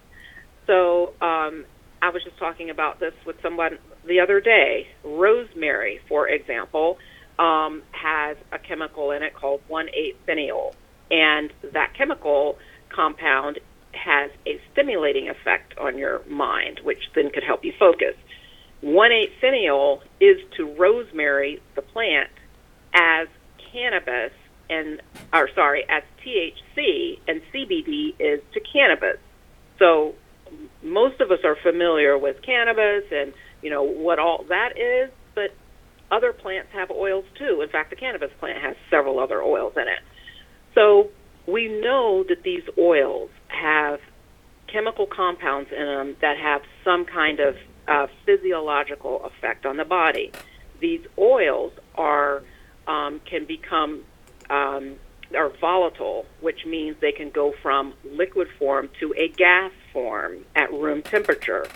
So 0.66 1.14
um, 1.20 1.64
I 2.02 2.10
was 2.10 2.22
just 2.24 2.38
talking 2.38 2.70
about 2.70 3.00
this 3.00 3.14
with 3.24 3.40
someone 3.42 3.78
the 4.06 4.20
other 4.20 4.40
day. 4.40 4.88
Rosemary, 5.04 6.00
for 6.08 6.28
example, 6.28 6.98
um, 7.38 7.82
has 7.92 8.36
a 8.52 8.58
chemical 8.58 9.10
in 9.10 9.22
it 9.22 9.34
called 9.34 9.60
1,8-cineole, 9.70 10.74
and 11.10 11.52
that 11.72 11.94
chemical 11.94 12.58
compound 12.88 13.58
has 13.92 14.30
a 14.46 14.60
stimulating 14.72 15.28
effect 15.28 15.76
on 15.78 15.98
your 15.98 16.22
mind, 16.28 16.80
which 16.82 17.10
then 17.14 17.30
could 17.30 17.44
help 17.44 17.64
you 17.64 17.72
focus. 17.78 18.14
1,8-cineole 18.82 20.00
is 20.20 20.38
to 20.56 20.66
rosemary, 20.74 21.62
the 21.74 21.82
plant, 21.82 22.30
as 22.94 23.28
cannabis 23.72 24.32
and 24.68 25.00
or 25.33 25.48
sorry, 25.55 25.85
as 25.88 26.02
THC 26.24 27.18
and 27.29 27.40
CBD 27.52 28.14
is 28.18 28.40
to 28.55 28.61
cannabis. 28.61 29.18
So 29.79 30.14
most 30.83 31.20
of 31.20 31.31
us 31.31 31.40
are 31.44 31.57
familiar 31.57 32.16
with 32.16 32.42
cannabis 32.42 33.05
and 33.12 33.33
you 33.62 33.70
know, 33.70 33.83
what 33.83 34.18
all 34.18 34.44
that 34.48 34.79
is, 34.79 35.11
but 35.35 35.55
other 36.11 36.33
plants 36.33 36.68
have 36.72 36.90
oils 36.90 37.24
too. 37.37 37.62
In 37.62 37.68
fact, 37.68 37.90
the 37.90 37.96
cannabis 37.96 38.31
plant 38.38 38.62
has 38.62 38.76
several 38.90 39.18
other 39.18 39.42
oils 39.42 39.72
in 39.76 39.88
it. 39.88 40.00
So 40.74 41.11
we 41.46 41.68
know 41.68 42.24
that 42.29 42.42
these 42.42 42.62
oils 42.79 43.31
have 43.48 44.00
chemical 44.66 45.07
compounds 45.07 45.70
in 45.72 45.85
them 45.85 46.16
that 46.20 46.37
have 46.38 46.62
some 46.85 47.05
kind 47.05 47.40
of 47.40 47.57
uh, 47.88 48.07
physiological 48.24 49.24
effect 49.24 49.64
on 49.64 49.76
the 49.76 49.85
body. 49.85 50.33
These 50.81 51.07
oils 51.18 51.72
are 51.94 52.42
um, 52.87 53.20
can 53.24 53.46
become 53.46 54.05
um, 54.50 54.96
are 55.37 55.50
volatile, 55.61 56.26
which 56.40 56.64
means 56.66 56.96
they 57.00 57.12
can 57.12 57.30
go 57.30 57.52
from 57.62 57.94
liquid 58.04 58.48
form 58.59 58.88
to 59.00 59.14
a 59.16 59.28
gas 59.28 59.72
form 59.92 60.44
at 60.54 60.72
room 60.72 61.02
temperature. 61.02 61.66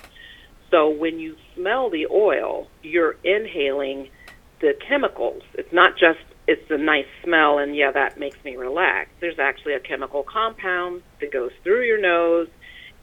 So 0.70 0.88
when 0.88 1.18
you 1.18 1.36
smell 1.54 1.90
the 1.90 2.06
oil, 2.06 2.68
you're 2.82 3.16
inhaling 3.24 4.08
the 4.60 4.74
chemicals. 4.88 5.42
It's 5.54 5.72
not 5.72 5.98
just 5.98 6.20
it's 6.46 6.70
a 6.70 6.78
nice 6.78 7.06
smell 7.22 7.58
and 7.58 7.76
yeah, 7.76 7.92
that 7.92 8.18
makes 8.18 8.42
me 8.44 8.56
relax. 8.56 9.10
There's 9.20 9.38
actually 9.38 9.74
a 9.74 9.80
chemical 9.80 10.22
compound 10.22 11.02
that 11.20 11.32
goes 11.32 11.52
through 11.62 11.86
your 11.86 12.00
nose 12.00 12.48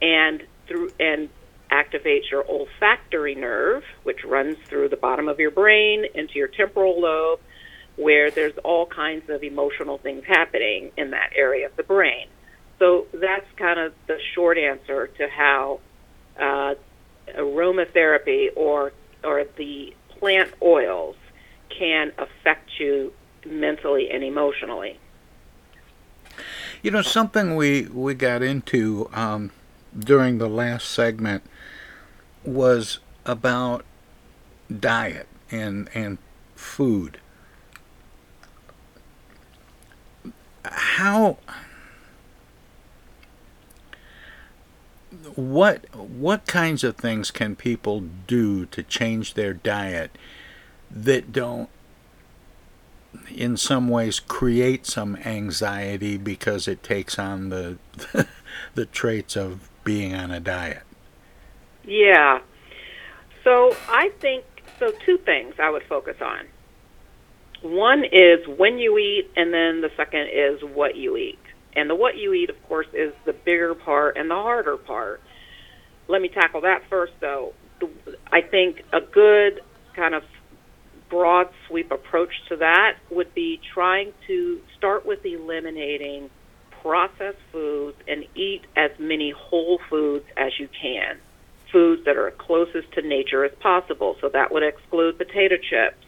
and 0.01 0.43
through 0.67 0.91
and 0.99 1.29
activates 1.71 2.31
your 2.31 2.45
olfactory 2.49 3.35
nerve, 3.35 3.83
which 4.03 4.23
runs 4.23 4.57
through 4.65 4.89
the 4.89 4.97
bottom 4.97 5.27
of 5.27 5.39
your 5.39 5.51
brain 5.51 6.05
into 6.13 6.35
your 6.35 6.47
temporal 6.47 6.99
lobe, 6.99 7.39
where 7.97 8.31
there's 8.31 8.57
all 8.63 8.85
kinds 8.85 9.29
of 9.29 9.43
emotional 9.43 9.97
things 9.97 10.23
happening 10.25 10.91
in 10.97 11.11
that 11.11 11.31
area 11.35 11.65
of 11.65 11.75
the 11.75 11.83
brain. 11.83 12.27
So 12.79 13.07
that's 13.11 13.45
kind 13.57 13.79
of 13.79 13.93
the 14.07 14.17
short 14.33 14.57
answer 14.57 15.07
to 15.07 15.27
how 15.27 15.79
uh, 16.39 16.75
aromatherapy 17.35 18.49
or 18.55 18.93
or 19.23 19.45
the 19.57 19.93
plant 20.09 20.53
oils 20.61 21.15
can 21.69 22.11
affect 22.17 22.69
you 22.79 23.13
mentally 23.45 24.09
and 24.11 24.23
emotionally. 24.23 24.99
You 26.83 26.91
know, 26.91 27.01
something 27.01 27.55
we 27.55 27.87
we 27.87 28.13
got 28.13 28.43
into 28.43 29.09
um, 29.11 29.51
during 29.97 30.37
the 30.37 30.47
last 30.47 30.89
segment 30.91 31.43
was 32.43 32.99
about 33.25 33.83
diet 34.79 35.27
and 35.49 35.89
and 35.95 36.19
food. 36.55 37.19
How 40.71 41.37
what 45.35 45.85
what 45.95 46.45
kinds 46.47 46.83
of 46.83 46.95
things 46.95 47.31
can 47.31 47.55
people 47.55 48.01
do 48.27 48.65
to 48.67 48.83
change 48.83 49.33
their 49.33 49.53
diet 49.53 50.17
that 50.89 51.31
don't 51.31 51.69
in 53.29 53.57
some 53.57 53.87
ways 53.87 54.19
create 54.19 54.85
some 54.85 55.15
anxiety 55.17 56.17
because 56.17 56.67
it 56.67 56.83
takes 56.83 57.19
on 57.19 57.49
the 57.49 57.77
the 58.75 58.85
traits 58.85 59.35
of 59.35 59.69
being 59.83 60.13
on 60.13 60.31
a 60.31 60.39
diet. 60.39 60.83
Yeah. 61.85 62.41
So 63.43 63.75
I 63.87 64.11
think 64.19 64.43
so 64.79 64.91
two 65.05 65.17
things 65.19 65.55
I 65.59 65.69
would 65.69 65.83
focus 65.83 66.17
on. 66.21 66.47
One 67.61 68.03
is 68.05 68.47
when 68.47 68.77
you 68.77 68.97
eat 68.97 69.31
and 69.35 69.53
then 69.53 69.81
the 69.81 69.89
second 69.97 70.27
is 70.33 70.61
what 70.61 70.95
you 70.95 71.17
eat. 71.17 71.39
And 71.75 71.89
the 71.89 71.95
what 71.95 72.17
you 72.17 72.33
eat 72.33 72.49
of 72.49 72.61
course 72.67 72.87
is 72.93 73.13
the 73.25 73.33
bigger 73.33 73.75
part 73.75 74.17
and 74.17 74.29
the 74.29 74.35
harder 74.35 74.77
part. 74.77 75.21
Let 76.07 76.21
me 76.21 76.29
tackle 76.29 76.61
that 76.61 76.83
first 76.89 77.13
though. 77.19 77.53
I 78.31 78.41
think 78.41 78.81
a 78.93 79.01
good 79.01 79.61
kind 79.95 80.15
of 80.15 80.23
broad 81.09 81.49
sweep 81.67 81.91
approach 81.91 82.33
to 82.49 82.57
that 82.57 82.97
would 83.09 83.33
be 83.33 83.59
trying 83.73 84.13
to 84.27 84.59
start 84.77 85.05
with 85.05 85.25
eliminating 85.25 86.29
processed 86.81 87.37
foods 87.51 87.97
and 88.07 88.25
eat 88.35 88.61
as 88.75 88.91
many 88.99 89.31
whole 89.31 89.79
foods 89.89 90.25
as 90.35 90.51
you 90.59 90.67
can. 90.79 91.17
Foods 91.71 92.05
that 92.05 92.17
are 92.17 92.31
closest 92.31 92.91
to 92.93 93.01
nature 93.01 93.43
as 93.43 93.51
possible. 93.59 94.15
So 94.21 94.29
that 94.29 94.51
would 94.51 94.63
exclude 94.63 95.17
potato 95.17 95.55
chips. 95.57 96.06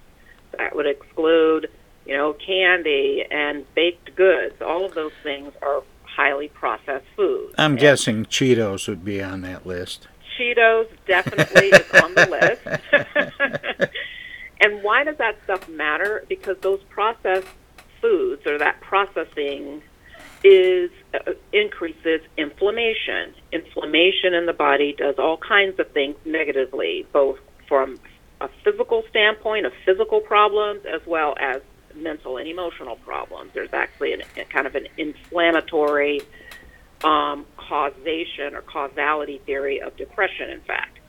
That 0.58 0.76
would 0.76 0.88
exclude, 0.88 1.70
you 2.06 2.16
know, 2.18 2.34
candy 2.34 3.26
and 3.30 3.66
baked 3.76 4.16
goods. 4.16 4.62
All 4.62 4.86
of 4.86 4.94
those 4.94 5.14
things 5.24 5.54
are 5.62 5.84
highly 6.04 6.50
processed 6.50 7.06
foods. 7.16 7.56
I'm 7.58 7.72
and 7.72 7.80
guessing 7.80 8.26
Cheetos 8.26 8.88
would 8.88 9.06
be 9.06 9.22
on 9.22 9.42
that 9.42 9.66
list. 9.66 10.08
Cheetos 10.38 10.88
definitely 11.08 11.68
is 11.68 11.92
on 12.02 12.16
the 12.16 12.60
list. 12.92 13.92
And 14.60 14.84
why 14.84 15.04
does 15.04 15.18
that 15.18 15.38
stuff 15.46 15.68
matter? 15.70 16.26
Because 16.28 16.58
those 16.62 16.82
processed 16.90 17.48
foods 18.02 18.46
or 18.46 18.58
that 18.58 18.82
processing 18.82 19.82
is 20.44 20.92
uh, 21.14 21.32
increases 21.54 22.22
inflammation. 22.38 23.34
Inflammation 23.52 24.34
in 24.34 24.46
the 24.46 24.54
body 24.54 24.94
does 24.98 25.16
all 25.18 25.38
kinds 25.38 25.80
of 25.80 25.90
things 25.92 26.16
negatively, 26.26 27.06
both 27.14 27.40
from 27.68 28.00
a 28.42 28.50
physical 28.64 29.04
standpoint 29.10 29.66
of 29.66 29.74
physical 29.86 30.20
problems 30.20 30.82
as 30.86 31.02
well 31.06 31.36
as 31.40 31.62
mental 31.96 32.38
and 32.38 32.48
emotional 32.48 32.96
problems. 32.98 33.52
There's 33.54 33.74
actually 33.74 34.14
an, 34.14 34.22
a 34.38 34.46
kind 34.46 34.68
of 34.68 34.76
an 34.76 34.88
inflammatory 34.98 36.22
um, 37.04 37.46
causation 37.58 38.56
or 38.56 38.62
causality 38.62 39.42
theory 39.46 39.82
of 39.82 39.96
depression, 39.98 40.50
in 40.50 40.62
fact 40.62 41.00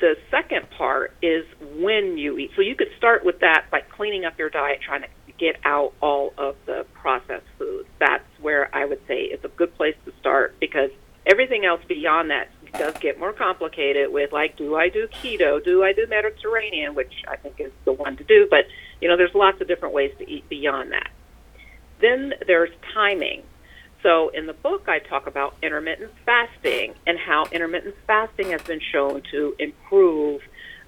the 0.00 0.16
second 0.30 0.68
part 0.70 1.14
is 1.22 1.44
when 1.76 2.18
you 2.18 2.38
eat. 2.38 2.50
So 2.56 2.62
you 2.62 2.74
could 2.74 2.90
start 2.96 3.24
with 3.24 3.40
that 3.40 3.66
by 3.70 3.82
cleaning 3.82 4.24
up 4.24 4.38
your 4.38 4.50
diet, 4.50 4.80
trying 4.80 5.02
to 5.02 5.08
get 5.38 5.56
out 5.64 5.92
all 6.00 6.32
of 6.36 6.56
the 6.66 6.86
processed 6.94 7.46
foods. 7.58 7.88
That's 7.98 8.24
where 8.40 8.74
I 8.74 8.86
would 8.86 9.00
say 9.06 9.22
it's 9.24 9.44
a 9.44 9.48
good 9.48 9.74
place 9.76 9.94
to 10.06 10.12
start 10.18 10.58
because 10.58 10.90
everything 11.26 11.64
else 11.64 11.80
beyond 11.86 12.30
that 12.30 12.48
does 12.72 12.94
get 12.98 13.18
more 13.18 13.32
complicated 13.32 14.12
with 14.12 14.32
like 14.32 14.56
do 14.56 14.76
I 14.76 14.88
do 14.88 15.08
keto, 15.08 15.62
do 15.62 15.82
I 15.82 15.92
do 15.92 16.06
Mediterranean, 16.08 16.94
which 16.94 17.24
I 17.28 17.36
think 17.36 17.60
is 17.60 17.72
the 17.84 17.92
one 17.92 18.16
to 18.16 18.24
do, 18.24 18.46
but 18.50 18.66
you 19.00 19.08
know 19.08 19.16
there's 19.16 19.34
lots 19.34 19.60
of 19.60 19.68
different 19.68 19.94
ways 19.94 20.12
to 20.18 20.28
eat 20.30 20.48
beyond 20.48 20.92
that. 20.92 21.10
Then 22.00 22.34
there's 22.46 22.70
timing. 22.94 23.42
So 24.02 24.30
in 24.30 24.46
the 24.46 24.54
book, 24.54 24.88
I 24.88 24.98
talk 24.98 25.26
about 25.26 25.54
intermittent 25.62 26.12
fasting 26.24 26.94
and 27.06 27.18
how 27.18 27.44
intermittent 27.52 27.94
fasting 28.06 28.50
has 28.50 28.62
been 28.62 28.80
shown 28.80 29.22
to 29.30 29.54
improve 29.58 30.40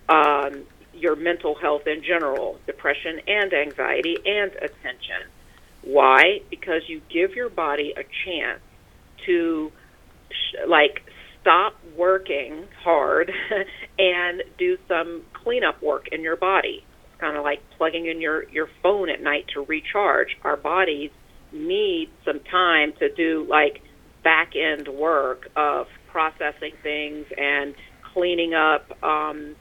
um, 0.08 0.62
your 0.94 1.16
mental 1.16 1.54
health 1.54 1.86
in 1.86 2.02
general, 2.02 2.58
depression 2.66 3.20
and 3.26 3.52
anxiety 3.52 4.16
and 4.24 4.52
attention. 4.52 5.28
Why? 5.82 6.40
Because 6.48 6.82
you 6.88 7.02
give 7.10 7.34
your 7.34 7.48
body 7.48 7.92
a 7.96 8.04
chance 8.24 8.60
to, 9.26 9.72
like, 10.66 11.02
stop 11.42 11.74
working 11.96 12.66
hard 12.82 13.30
and 13.98 14.42
do 14.58 14.78
some 14.88 15.22
cleanup 15.34 15.82
work 15.82 16.08
in 16.10 16.22
your 16.22 16.36
body. 16.36 16.84
It's 17.12 17.20
kind 17.20 17.36
of 17.36 17.42
like 17.42 17.60
plugging 17.76 18.06
in 18.06 18.20
your, 18.20 18.48
your 18.48 18.68
phone 18.82 19.10
at 19.10 19.20
night 19.20 19.46
to 19.54 19.64
recharge. 19.64 20.28
Our 20.42 20.56
bodies 20.56 21.10
need 21.52 22.08
some 22.24 22.40
time 22.50 22.94
to 22.98 23.12
do 23.14 23.46
like 23.48 23.82
back 24.24 24.52
end 24.56 24.88
work 24.88 25.48
of 25.56 25.86
processing 26.10 26.72
things 26.82 27.26
and 27.36 27.74
cleaning 28.14 28.54
up 28.54 28.90
um, 29.02 29.56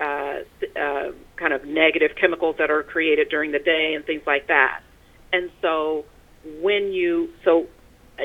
uh, 0.00 0.38
uh, 0.80 1.10
kind 1.36 1.52
of 1.52 1.64
negative 1.64 2.12
chemicals 2.18 2.56
that 2.58 2.70
are 2.70 2.82
created 2.82 3.28
during 3.28 3.52
the 3.52 3.58
day 3.58 3.92
and 3.94 4.04
things 4.04 4.22
like 4.26 4.48
that. 4.48 4.80
And 5.32 5.50
so 5.60 6.04
when 6.62 6.92
you 6.92 7.28
so 7.44 7.66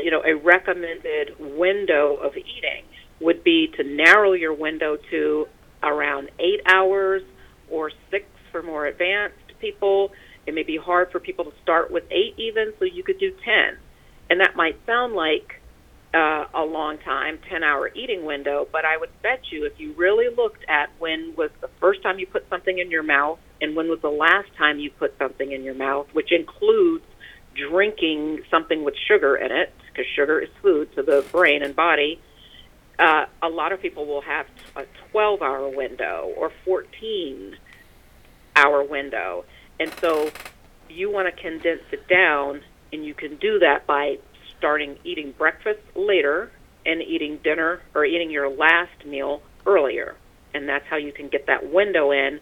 you 0.03 0.11
know 0.11 0.21
a 0.25 0.35
recommended 0.35 1.31
window 1.39 2.15
of 2.15 2.33
eating 2.35 2.83
would 3.21 3.43
be 3.43 3.67
to 3.77 3.83
narrow 3.83 4.33
your 4.33 4.53
window 4.53 4.97
to 5.09 5.45
around 5.83 6.29
eight 6.39 6.61
hours 6.65 7.21
or 7.69 7.91
six 8.11 8.25
for 8.51 8.61
more 8.61 8.85
advanced 8.85 9.37
people 9.59 10.11
it 10.45 10.53
may 10.53 10.63
be 10.63 10.77
hard 10.77 11.11
for 11.11 11.19
people 11.19 11.45
to 11.45 11.51
start 11.63 11.91
with 11.91 12.03
eight 12.11 12.35
even, 12.37 12.73
so 12.77 12.85
you 12.85 13.03
could 13.03 13.19
do 13.19 13.31
10. 13.31 13.77
And 14.29 14.39
that 14.39 14.55
might 14.55 14.77
sound 14.85 15.13
like 15.13 15.61
uh, 16.13 16.45
a 16.53 16.63
long 16.63 16.97
time, 17.03 17.39
10 17.49 17.63
hour 17.63 17.89
eating 17.89 18.25
window, 18.25 18.67
but 18.71 18.85
I 18.85 18.97
would 18.97 19.09
bet 19.21 19.39
you 19.51 19.65
if 19.65 19.73
you 19.77 19.93
really 19.97 20.33
looked 20.35 20.63
at 20.69 20.89
when 20.99 21.33
was 21.37 21.49
the 21.61 21.69
first 21.79 22.03
time 22.03 22.19
you 22.19 22.27
put 22.27 22.47
something 22.49 22.77
in 22.77 22.89
your 22.89 23.03
mouth 23.03 23.39
and 23.59 23.75
when 23.75 23.87
was 23.89 23.99
the 24.01 24.09
last 24.09 24.47
time 24.57 24.79
you 24.79 24.91
put 24.91 25.17
something 25.17 25.51
in 25.51 25.63
your 25.63 25.75
mouth, 25.75 26.07
which 26.13 26.31
includes 26.31 27.03
drinking 27.69 28.41
something 28.51 28.83
with 28.83 28.93
sugar 29.07 29.35
in 29.35 29.51
it, 29.51 29.73
because 29.95 30.09
sugar 30.15 30.39
is 30.39 30.49
food 30.61 30.93
to 30.95 31.03
the 31.03 31.25
brain 31.31 31.63
and 31.63 31.75
body, 31.75 32.19
uh, 32.99 33.25
a 33.41 33.49
lot 33.49 33.71
of 33.71 33.81
people 33.81 34.05
will 34.05 34.21
have 34.21 34.45
a 34.75 34.85
12 35.11 35.41
hour 35.41 35.69
window 35.69 36.33
or 36.37 36.51
14 36.63 37.57
hour 38.55 38.83
window. 38.83 39.45
And 39.79 39.93
so 39.99 40.31
you 40.89 41.11
want 41.11 41.33
to 41.33 41.41
condense 41.41 41.83
it 41.91 42.07
down, 42.07 42.61
and 42.93 43.05
you 43.05 43.13
can 43.13 43.35
do 43.37 43.59
that 43.59 43.85
by 43.85 44.19
starting 44.57 44.97
eating 45.03 45.33
breakfast 45.37 45.81
later 45.95 46.51
and 46.85 47.01
eating 47.01 47.37
dinner 47.43 47.81
or 47.93 48.05
eating 48.05 48.29
your 48.29 48.49
last 48.49 49.05
meal 49.05 49.41
earlier. 49.65 50.15
and 50.53 50.69
that's 50.69 50.85
how 50.87 50.95
you 50.95 51.11
can 51.11 51.27
get 51.27 51.47
that 51.47 51.73
window 51.73 52.11
in. 52.11 52.39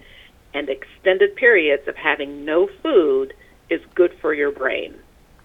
And 0.54 0.70
extended 0.70 1.36
periods 1.36 1.88
of 1.88 1.95
having 1.95 2.45
no 2.45 2.68
food 2.84 3.34
is 3.72 3.82
good 3.95 4.14
for 4.22 4.36
your 4.36 4.51
brain 4.51 4.93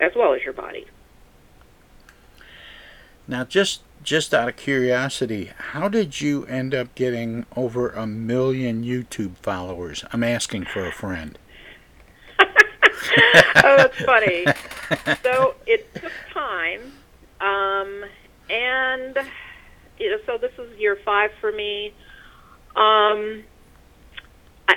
as 0.00 0.12
well 0.14 0.34
as 0.34 0.42
your 0.42 0.52
body. 0.52 0.86
Now, 3.28 3.44
just 3.44 3.82
just 4.02 4.32
out 4.32 4.48
of 4.48 4.56
curiosity, 4.56 5.50
how 5.58 5.88
did 5.88 6.18
you 6.18 6.46
end 6.46 6.74
up 6.74 6.94
getting 6.94 7.44
over 7.54 7.90
a 7.90 8.06
million 8.06 8.82
YouTube 8.82 9.36
followers? 9.36 10.02
I'm 10.14 10.24
asking 10.24 10.64
for 10.64 10.86
a 10.86 10.92
friend. 10.92 11.38
oh, 12.40 12.46
that's 13.54 14.00
funny. 14.02 14.46
so 15.22 15.56
it 15.66 15.94
took 15.94 16.12
time, 16.32 16.80
um, 17.42 18.04
and 18.48 19.18
you 19.98 20.10
know, 20.10 20.18
so 20.24 20.38
this 20.38 20.52
is 20.58 20.78
year 20.78 20.98
five 21.04 21.30
for 21.38 21.52
me. 21.52 21.92
Um, 22.76 23.44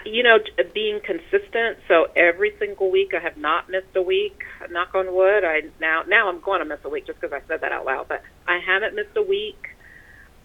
you 0.06 0.24
know, 0.24 0.38
being 0.74 1.00
consistent. 1.06 1.78
So 1.88 2.08
every 2.16 2.54
single 2.60 2.92
week, 2.92 3.12
I 3.18 3.22
have 3.22 3.38
not 3.38 3.70
missed 3.70 3.96
a 3.96 4.02
week. 4.02 4.40
Knock 4.70 4.96
on 4.96 5.14
wood. 5.14 5.44
I 5.44 5.62
now 5.80 6.04
now 6.08 6.30
I'm 6.30 6.42
going 6.42 6.60
to 6.60 6.66
miss 6.66 6.80
a 6.86 6.90
week 6.90 7.08
just 7.08 7.20
because 7.20 7.34
I 7.34 7.46
said 7.48 7.62
that 7.62 7.72
out 7.72 7.86
loud, 7.86 8.08
but 8.08 8.22
I 8.48 8.60
haven't 8.66 8.96
missed 8.96 9.16
a 9.16 9.22
week. 9.22 9.58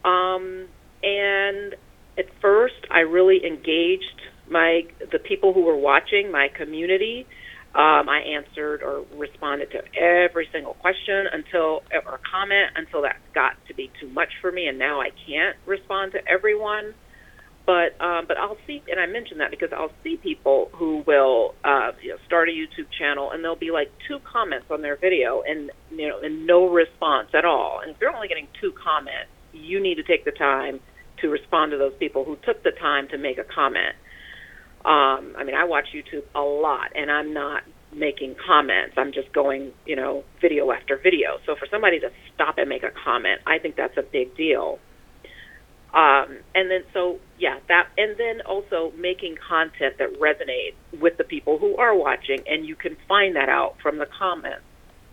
Um, 0.05 0.66
and 1.03 1.74
at 2.18 2.26
first, 2.40 2.86
I 2.90 3.01
really 3.01 3.44
engaged 3.47 4.20
my 4.51 4.82
the 5.12 5.18
people 5.18 5.53
who 5.53 5.62
were 5.62 5.76
watching 5.76 6.30
my 6.30 6.49
community. 6.57 7.26
Um, 7.74 8.09
I 8.09 8.20
answered 8.20 8.82
or 8.82 9.05
responded 9.16 9.70
to 9.72 9.82
every 10.01 10.49
single 10.51 10.74
question 10.74 11.26
until 11.30 11.82
or 11.92 12.20
comment 12.30 12.70
until 12.74 13.03
that 13.03 13.16
got 13.34 13.53
to 13.68 13.74
be 13.74 13.90
too 14.01 14.09
much 14.09 14.30
for 14.40 14.51
me, 14.51 14.66
and 14.66 14.78
now 14.78 15.01
I 15.01 15.11
can't 15.26 15.57
respond 15.66 16.12
to 16.12 16.26
everyone. 16.26 16.94
But 17.66 18.00
um, 18.00 18.26
but 18.28 18.36
I'll 18.38 18.56
see, 18.66 18.80
and 18.88 19.00
I 19.00 19.06
mention 19.06 19.38
that 19.38 19.50
because 19.50 19.70
I'll 19.72 19.90
see 20.04 20.16
people 20.16 20.70
who 20.72 21.02
will 21.04 21.54
uh, 21.64 21.90
you 22.00 22.10
know, 22.10 22.16
start 22.24 22.48
a 22.48 22.52
YouTube 22.52 22.86
channel, 22.96 23.32
and 23.32 23.42
there'll 23.42 23.56
be 23.56 23.72
like 23.72 23.90
two 24.06 24.18
comments 24.20 24.66
on 24.70 24.82
their 24.82 24.96
video, 24.96 25.42
and 25.44 25.72
you 25.90 26.08
know, 26.08 26.20
and 26.22 26.46
no 26.46 26.68
response 26.68 27.30
at 27.34 27.44
all. 27.44 27.80
And 27.82 27.90
if 27.90 27.96
you're 28.00 28.14
only 28.14 28.28
getting 28.28 28.46
two 28.60 28.72
comments, 28.72 29.30
you 29.52 29.82
need 29.82 29.96
to 29.96 30.04
take 30.04 30.24
the 30.24 30.30
time 30.30 30.78
to 31.22 31.28
respond 31.28 31.72
to 31.72 31.78
those 31.78 31.94
people 31.98 32.24
who 32.24 32.36
took 32.44 32.62
the 32.62 32.70
time 32.70 33.08
to 33.08 33.18
make 33.18 33.38
a 33.38 33.44
comment. 33.44 33.96
Um, 34.84 35.34
I 35.36 35.42
mean, 35.44 35.56
I 35.56 35.64
watch 35.64 35.86
YouTube 35.92 36.22
a 36.36 36.40
lot, 36.40 36.92
and 36.94 37.10
I'm 37.10 37.34
not 37.34 37.62
making 37.92 38.36
comments. 38.46 38.94
I'm 38.96 39.12
just 39.12 39.32
going, 39.32 39.72
you 39.86 39.96
know, 39.96 40.22
video 40.40 40.70
after 40.70 40.96
video. 40.96 41.38
So 41.46 41.56
for 41.56 41.66
somebody 41.70 41.98
to 42.00 42.10
stop 42.34 42.58
and 42.58 42.68
make 42.68 42.84
a 42.84 42.92
comment, 43.04 43.40
I 43.46 43.58
think 43.58 43.74
that's 43.74 43.96
a 43.96 44.02
big 44.02 44.36
deal. 44.36 44.78
Um, 45.95 46.39
and 46.55 46.70
then 46.70 46.82
so 46.93 47.18
yeah, 47.39 47.59
that 47.68 47.89
and 47.97 48.16
then 48.18 48.41
also 48.43 48.93
making 48.99 49.37
content 49.49 49.97
that 49.99 50.20
resonates 50.20 51.01
with 51.01 51.16
the 51.16 51.24
people 51.24 51.59
who 51.59 51.76
are 51.76 51.95
watching, 51.95 52.41
and 52.47 52.66
you 52.66 52.76
can 52.76 52.97
find 53.09 53.37
that 53.37 53.49
out 53.49 53.76
from 53.82 53.99
the 53.99 54.07
comments 54.07 54.64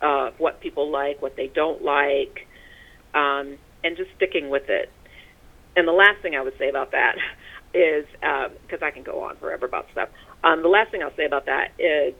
of 0.02 0.34
what 0.40 0.60
people 0.60 0.92
like, 0.92 1.22
what 1.22 1.36
they 1.38 1.48
don't 1.48 1.84
like, 1.84 2.48
um, 3.14 3.58
and 3.84 3.96
just 3.96 4.10
sticking 4.18 4.50
with 4.50 4.70
it. 4.70 4.92
And 5.76 5.88
the 5.88 5.94
last 5.94 6.22
thing 6.22 6.36
I 6.36 6.42
would 6.42 6.58
say 6.58 6.70
about 6.70 6.92
that 6.92 7.16
is 7.74 8.06
because 8.12 8.82
I 8.82 8.92
can 8.92 9.04
go 9.04 9.24
on 9.24 9.38
forever 9.38 9.66
about 9.66 9.88
stuff. 9.92 10.10
Um, 10.44 10.62
the 10.62 10.70
last 10.70 10.92
thing 10.92 11.02
I'll 11.02 11.16
say 11.16 11.26
about 11.26 11.46
that 11.46 11.72
is 11.80 12.14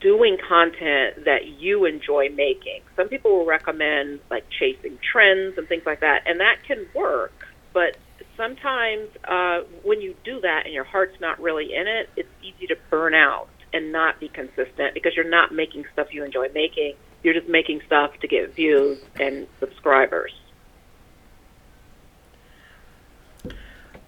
doing 0.00 0.36
content 0.46 1.24
that 1.24 1.46
you 1.46 1.84
enjoy 1.84 2.28
making. 2.28 2.82
Some 2.96 3.08
people 3.08 3.38
will 3.38 3.46
recommend 3.46 4.20
like 4.30 4.44
chasing 4.58 4.98
trends 5.12 5.56
and 5.56 5.66
things 5.68 5.84
like 5.86 6.00
that, 6.00 6.22
and 6.26 6.40
that 6.40 6.56
can 6.66 6.86
work. 6.94 7.32
But 7.76 7.98
sometimes 8.38 9.10
uh, 9.28 9.60
when 9.82 10.00
you 10.00 10.16
do 10.24 10.40
that 10.40 10.62
and 10.64 10.72
your 10.72 10.84
heart's 10.84 11.20
not 11.20 11.38
really 11.38 11.74
in 11.74 11.86
it, 11.86 12.08
it's 12.16 12.28
easy 12.42 12.66
to 12.68 12.76
burn 12.88 13.12
out 13.12 13.50
and 13.70 13.92
not 13.92 14.18
be 14.18 14.28
consistent 14.28 14.94
because 14.94 15.14
you're 15.14 15.28
not 15.28 15.52
making 15.52 15.84
stuff 15.92 16.14
you 16.14 16.24
enjoy 16.24 16.48
making. 16.54 16.94
You're 17.22 17.34
just 17.34 17.48
making 17.48 17.82
stuff 17.84 18.18
to 18.20 18.28
get 18.28 18.54
views 18.54 18.98
and 19.20 19.46
subscribers. 19.60 20.32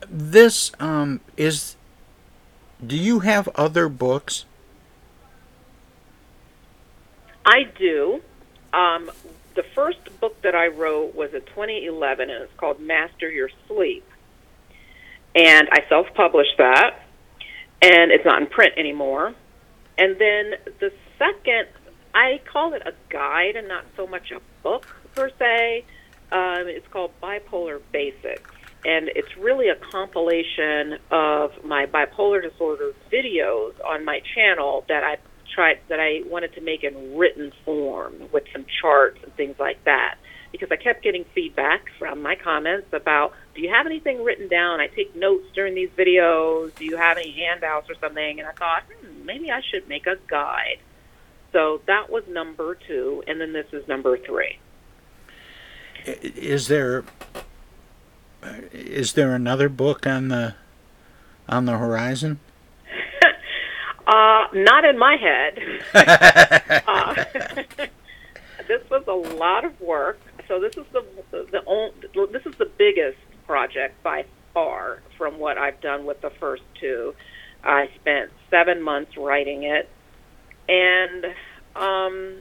This 0.08 0.72
um, 0.80 1.20
is. 1.36 1.76
Do 2.86 2.96
you 2.96 3.18
have 3.18 3.48
other 3.48 3.90
books? 3.90 4.46
I 7.44 7.64
do. 7.78 8.22
Um, 8.72 9.10
the 9.58 9.64
first 9.74 9.98
book 10.20 10.40
that 10.42 10.54
I 10.54 10.68
wrote 10.68 11.16
was 11.16 11.34
in 11.34 11.40
2011, 11.40 12.30
and 12.30 12.44
it's 12.44 12.52
called 12.56 12.78
Master 12.78 13.28
Your 13.28 13.50
Sleep. 13.66 14.08
And 15.34 15.68
I 15.72 15.80
self 15.88 16.06
published 16.14 16.58
that, 16.58 17.02
and 17.82 18.12
it's 18.12 18.24
not 18.24 18.40
in 18.40 18.46
print 18.46 18.74
anymore. 18.76 19.34
And 19.98 20.12
then 20.16 20.52
the 20.78 20.92
second, 21.18 21.66
I 22.14 22.40
call 22.52 22.74
it 22.74 22.82
a 22.86 22.92
guide 23.08 23.56
and 23.56 23.66
not 23.66 23.84
so 23.96 24.06
much 24.06 24.30
a 24.30 24.40
book 24.62 24.86
per 25.16 25.28
se. 25.36 25.84
Um, 26.30 26.68
it's 26.68 26.86
called 26.86 27.10
Bipolar 27.20 27.80
Basics. 27.90 28.52
And 28.84 29.10
it's 29.16 29.36
really 29.36 29.70
a 29.70 29.74
compilation 29.74 30.98
of 31.10 31.64
my 31.64 31.86
bipolar 31.86 32.40
disorder 32.40 32.92
videos 33.12 33.72
on 33.84 34.04
my 34.04 34.20
channel 34.36 34.84
that 34.88 35.02
I 35.02 35.16
tried 35.54 35.80
that 35.88 36.00
I 36.00 36.22
wanted 36.26 36.54
to 36.54 36.60
make 36.60 36.84
in 36.84 37.16
written 37.16 37.52
form 37.64 38.14
with 38.32 38.44
some 38.52 38.64
charts 38.80 39.20
and 39.22 39.34
things 39.34 39.56
like 39.58 39.82
that. 39.84 40.16
Because 40.52 40.70
I 40.70 40.76
kept 40.76 41.02
getting 41.02 41.24
feedback 41.34 41.86
from 41.98 42.22
my 42.22 42.34
comments 42.34 42.88
about, 42.92 43.34
do 43.54 43.60
you 43.60 43.68
have 43.68 43.84
anything 43.84 44.24
written 44.24 44.48
down? 44.48 44.80
I 44.80 44.86
take 44.86 45.14
notes 45.14 45.44
during 45.54 45.74
these 45.74 45.90
videos. 45.90 46.74
Do 46.76 46.86
you 46.86 46.96
have 46.96 47.18
any 47.18 47.32
handouts 47.32 47.90
or 47.90 47.94
something? 48.00 48.40
And 48.40 48.48
I 48.48 48.52
thought, 48.52 48.84
hmm, 48.84 49.26
maybe 49.26 49.50
I 49.50 49.60
should 49.60 49.88
make 49.88 50.06
a 50.06 50.16
guide. 50.26 50.78
So 51.52 51.82
that 51.86 52.10
was 52.10 52.24
number 52.28 52.74
two, 52.74 53.22
and 53.26 53.40
then 53.40 53.52
this 53.52 53.66
is 53.72 53.86
number 53.88 54.16
three. 54.16 54.58
Is 56.06 56.68
there 56.68 57.04
is 58.72 59.14
there 59.14 59.34
another 59.34 59.68
book 59.68 60.06
on 60.06 60.28
the 60.28 60.54
on 61.48 61.64
the 61.64 61.78
horizon? 61.78 62.40
Uh, 64.08 64.46
not 64.54 64.86
in 64.86 64.98
my 64.98 65.16
head. 65.16 65.58
uh, 66.86 67.24
this 68.66 68.80
was 68.90 69.04
a 69.06 69.12
lot 69.36 69.66
of 69.66 69.78
work. 69.82 70.18
So 70.48 70.58
this 70.58 70.78
is 70.78 70.86
the 70.92 71.04
the 71.30 71.62
only, 71.66 71.92
this 72.32 72.46
is 72.46 72.54
the 72.56 72.70
biggest 72.78 73.18
project 73.46 74.02
by 74.02 74.24
far 74.54 75.02
from 75.18 75.38
what 75.38 75.58
I've 75.58 75.78
done 75.82 76.06
with 76.06 76.22
the 76.22 76.30
first 76.30 76.62
two. 76.80 77.14
I 77.62 77.90
spent 78.00 78.30
seven 78.50 78.80
months 78.80 79.14
writing 79.18 79.64
it, 79.64 79.90
and 80.70 81.26
um, 81.76 82.38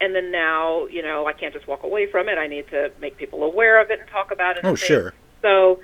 and 0.00 0.14
then 0.14 0.30
now 0.30 0.86
you 0.86 1.02
know 1.02 1.26
I 1.26 1.32
can't 1.32 1.52
just 1.52 1.66
walk 1.66 1.82
away 1.82 2.08
from 2.08 2.28
it. 2.28 2.38
I 2.38 2.46
need 2.46 2.68
to 2.68 2.92
make 3.00 3.16
people 3.16 3.42
aware 3.42 3.82
of 3.82 3.90
it 3.90 3.98
and 3.98 4.08
talk 4.08 4.30
about 4.30 4.56
it. 4.56 4.64
Oh, 4.64 4.76
sure. 4.76 5.14
So 5.42 5.80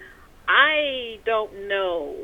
I 0.46 1.18
don't 1.24 1.66
know 1.66 2.14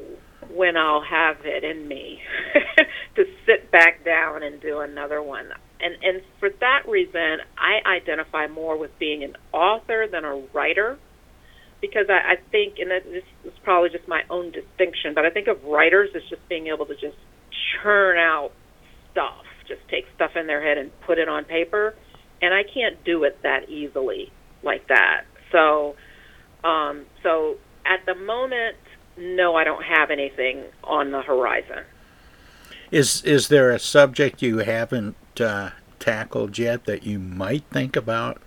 when 0.54 0.76
I'll 0.76 1.02
have 1.02 1.36
it 1.44 1.64
in 1.64 1.86
me 1.86 2.20
to 3.16 3.24
sit 3.46 3.70
back 3.70 4.04
down 4.04 4.42
and 4.42 4.60
do 4.60 4.80
another 4.80 5.22
one. 5.22 5.46
And 5.80 5.94
and 6.02 6.22
for 6.38 6.50
that 6.60 6.82
reason, 6.88 7.38
I 7.56 7.88
identify 7.88 8.46
more 8.46 8.76
with 8.78 8.90
being 8.98 9.24
an 9.24 9.36
author 9.52 10.06
than 10.10 10.24
a 10.24 10.42
writer 10.52 10.98
because 11.80 12.06
I, 12.08 12.32
I 12.32 12.36
think, 12.50 12.74
and 12.78 12.90
this 12.90 13.24
is 13.44 13.52
probably 13.64 13.88
just 13.90 14.06
my 14.06 14.22
own 14.28 14.52
distinction, 14.52 15.14
but 15.14 15.24
I 15.24 15.30
think 15.30 15.48
of 15.48 15.64
writers 15.64 16.10
as 16.14 16.22
just 16.28 16.46
being 16.48 16.66
able 16.66 16.86
to 16.86 16.94
just 16.94 17.16
churn 17.82 18.18
out 18.18 18.50
stuff, 19.12 19.44
just 19.66 19.80
take 19.90 20.04
stuff 20.14 20.32
in 20.36 20.46
their 20.46 20.62
head 20.62 20.78
and 20.78 20.90
put 21.06 21.18
it 21.18 21.28
on 21.28 21.44
paper, 21.44 21.94
and 22.42 22.52
I 22.54 22.62
can't 22.62 23.02
do 23.04 23.24
it 23.24 23.38
that 23.42 23.68
easily 23.68 24.30
like 24.62 24.88
that. 24.88 25.24
So, 25.52 25.96
um, 26.64 27.06
so 27.22 27.56
at 27.86 28.04
the 28.06 28.14
moment, 28.14 28.76
no, 29.20 29.54
I 29.54 29.64
don't 29.64 29.84
have 29.84 30.10
anything 30.10 30.64
on 30.82 31.10
the 31.10 31.22
horizon. 31.22 31.84
Is 32.90 33.22
is 33.22 33.48
there 33.48 33.70
a 33.70 33.78
subject 33.78 34.42
you 34.42 34.58
haven't 34.58 35.16
uh, 35.40 35.70
tackled 35.98 36.58
yet 36.58 36.86
that 36.86 37.04
you 37.04 37.18
might 37.18 37.64
think 37.70 37.94
about 37.94 38.40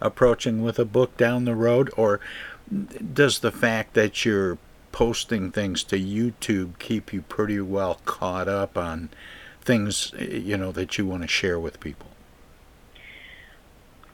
approaching 0.00 0.62
with 0.62 0.78
a 0.78 0.84
book 0.84 1.16
down 1.16 1.44
the 1.44 1.56
road, 1.56 1.90
or 1.96 2.20
does 3.12 3.40
the 3.40 3.50
fact 3.50 3.94
that 3.94 4.24
you're 4.24 4.58
posting 4.92 5.50
things 5.50 5.82
to 5.84 5.98
YouTube 5.98 6.78
keep 6.78 7.12
you 7.12 7.22
pretty 7.22 7.60
well 7.60 8.00
caught 8.04 8.46
up 8.46 8.76
on 8.76 9.08
things 9.62 10.12
you 10.18 10.56
know 10.56 10.70
that 10.70 10.98
you 10.98 11.06
want 11.06 11.22
to 11.22 11.28
share 11.28 11.58
with 11.58 11.80
people? 11.80 12.08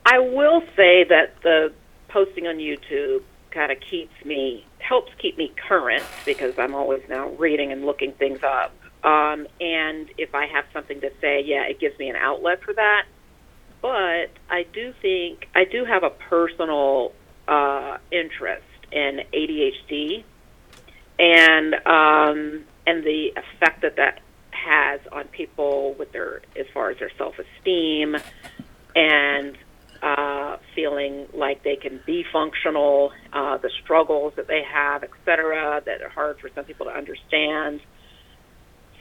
I 0.06 0.18
will 0.20 0.62
say 0.76 1.04
that 1.04 1.42
the 1.42 1.72
posting 2.08 2.46
on 2.46 2.56
YouTube 2.56 3.22
kind 3.50 3.72
of 3.72 3.78
keeps 3.80 4.24
me 4.24 4.64
helps 4.84 5.12
keep 5.18 5.38
me 5.38 5.52
current 5.68 6.04
because 6.24 6.58
I'm 6.58 6.74
always 6.74 7.02
now 7.08 7.30
reading 7.30 7.72
and 7.72 7.84
looking 7.84 8.12
things 8.12 8.42
up. 8.42 8.72
Um, 9.02 9.46
and 9.60 10.08
if 10.18 10.34
I 10.34 10.46
have 10.46 10.64
something 10.72 11.00
to 11.00 11.10
say, 11.20 11.42
yeah, 11.42 11.64
it 11.64 11.80
gives 11.80 11.98
me 11.98 12.08
an 12.08 12.16
outlet 12.16 12.62
for 12.62 12.74
that. 12.74 13.06
But 13.80 14.30
I 14.48 14.64
do 14.72 14.94
think 15.02 15.48
I 15.54 15.64
do 15.64 15.84
have 15.84 16.04
a 16.04 16.10
personal 16.10 17.12
uh, 17.46 17.98
interest 18.10 18.64
in 18.92 19.20
ADHD 19.32 20.24
and 21.18 21.74
um, 21.86 22.64
and 22.86 23.04
the 23.04 23.34
effect 23.36 23.82
that 23.82 23.96
that 23.96 24.20
has 24.50 25.00
on 25.12 25.24
people 25.28 25.94
with 25.98 26.12
their 26.12 26.40
as 26.56 26.66
far 26.72 26.90
as 26.90 26.98
their 26.98 27.10
self 27.18 27.34
esteem 27.38 28.16
and 28.96 29.58
uh, 30.04 30.58
feeling 30.74 31.26
like 31.32 31.62
they 31.64 31.76
can 31.76 31.98
be 32.04 32.24
functional, 32.30 33.10
uh, 33.32 33.56
the 33.56 33.70
struggles 33.82 34.34
that 34.36 34.46
they 34.46 34.62
have, 34.62 35.02
et 35.02 35.10
cetera, 35.24 35.82
that 35.86 36.02
are 36.02 36.10
hard 36.10 36.38
for 36.40 36.50
some 36.54 36.64
people 36.66 36.86
to 36.86 36.92
understand. 36.92 37.80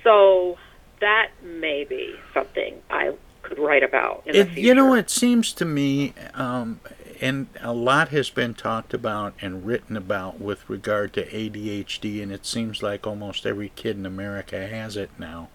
So 0.04 0.58
that 1.01 1.28
may 1.43 1.84
be 1.84 2.16
something 2.34 2.82
I 2.89 3.14
could 3.41 3.60
write 3.60 3.84
about 3.84 4.24
in 4.26 4.36
It, 4.36 4.43
the 4.45 4.45
future. 4.45 4.68
you 4.68 4.74
know, 4.76 4.93
it 4.93 5.10
seems 5.10 5.51
to 5.54 5.66
me, 5.66 6.14
um, 6.34 6.80
and 7.20 7.47
a 7.62 7.74
lot 7.74 8.10
has 8.10 8.30
been 8.30 8.54
talked 8.54 8.93
about 8.93 9.34
and 9.41 9.66
written 9.66 9.97
about 9.97 10.39
with 10.39 10.70
regard 10.70 11.12
to 11.14 11.26
ADHD, 11.26 12.24
and 12.24 12.32
it 12.32 12.45
seems 12.45 12.82
like 12.82 13.06
almost 13.06 13.45
every 13.45 13.74
kid 13.76 13.97
in 13.97 14.06
America 14.06 14.68
has 14.68 14.95
it 14.95 15.10
now. 15.20 15.49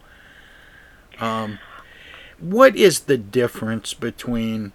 Um, 1.21 1.59
what 2.39 2.77
is 2.77 3.01
the 3.01 3.17
difference 3.19 3.95
between 3.95 4.73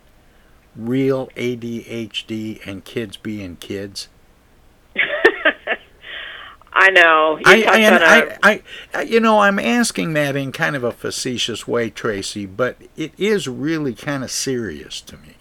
real 0.76 1.28
ADHD 1.36 2.66
and 2.66 2.84
kids 2.84 3.18
being 3.18 3.56
kids? 3.58 4.10
I 6.76 6.90
know. 6.90 7.38
You 7.38 7.44
I, 7.46 7.54
I, 7.70 7.78
and 7.78 7.96
on 7.96 8.02
a- 8.02 8.06
I, 8.06 8.38
I, 8.44 8.64
I, 8.96 9.02
you 9.04 9.20
know, 9.20 9.40
I'm 9.40 9.60
asking 9.60 10.14
that 10.14 10.36
in 10.36 10.52
kind 10.52 10.76
of 10.76 10.84
a 10.84 10.92
facetious 10.92 11.68
way, 11.68 11.90
Tracey, 11.92 12.46
but 12.48 12.78
it 12.98 13.14
is 13.18 13.48
really 13.48 13.94
kind 13.94 14.24
of 14.24 14.32
serious 14.32 15.00
to 15.02 15.18
me. 15.18 15.36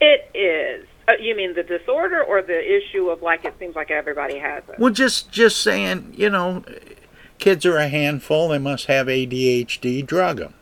It 0.00 0.30
is. 0.34 0.86
Uh, 1.08 1.12
you 1.20 1.36
mean 1.36 1.54
the 1.54 1.62
disorder 1.62 2.22
or 2.22 2.42
the 2.42 2.76
issue 2.76 3.08
of 3.10 3.22
like 3.22 3.44
it 3.44 3.54
seems 3.58 3.74
like 3.74 3.90
everybody 3.90 4.38
has 4.38 4.62
it? 4.68 4.78
Well, 4.78 4.92
just 4.92 5.30
just 5.30 5.60
saying, 5.62 6.14
you 6.16 6.30
know, 6.30 6.64
kids 7.38 7.64
are 7.66 7.76
a 7.76 7.88
handful. 7.88 8.48
They 8.48 8.58
must 8.58 8.86
have 8.86 9.06
ADHD. 9.06 10.04
Drug 10.06 10.38
them, 10.38 10.54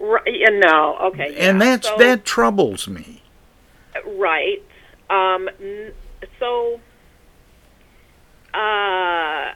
Right, 0.00 0.22
yeah, 0.26 0.50
no, 0.50 0.96
okay. 1.08 1.34
and 1.38 1.58
yeah. 1.58 1.64
that's 1.76 1.88
So- 1.88 1.96
that 1.98 2.24
troubles 2.24 2.88
me. 2.88 3.22
Right. 4.06 4.62
Um, 5.10 5.48
so 6.38 6.80
uh, 8.54 8.56
I 8.56 9.54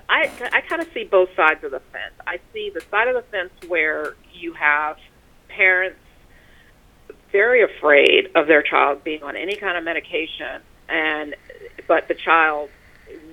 I 0.52 0.60
kind 0.68 0.82
of 0.82 0.88
see 0.92 1.04
both 1.04 1.28
sides 1.36 1.62
of 1.64 1.70
the 1.70 1.80
fence. 1.92 2.14
I 2.26 2.38
see 2.52 2.70
the 2.74 2.82
side 2.90 3.08
of 3.08 3.14
the 3.14 3.22
fence 3.30 3.50
where 3.68 4.16
you 4.32 4.52
have 4.54 4.96
parents 5.48 5.98
very 7.30 7.62
afraid 7.62 8.28
of 8.34 8.46
their 8.46 8.62
child 8.62 9.02
being 9.04 9.22
on 9.22 9.36
any 9.36 9.56
kind 9.56 9.78
of 9.78 9.84
medication, 9.84 10.60
and 10.88 11.34
but 11.86 12.08
the 12.08 12.14
child 12.14 12.68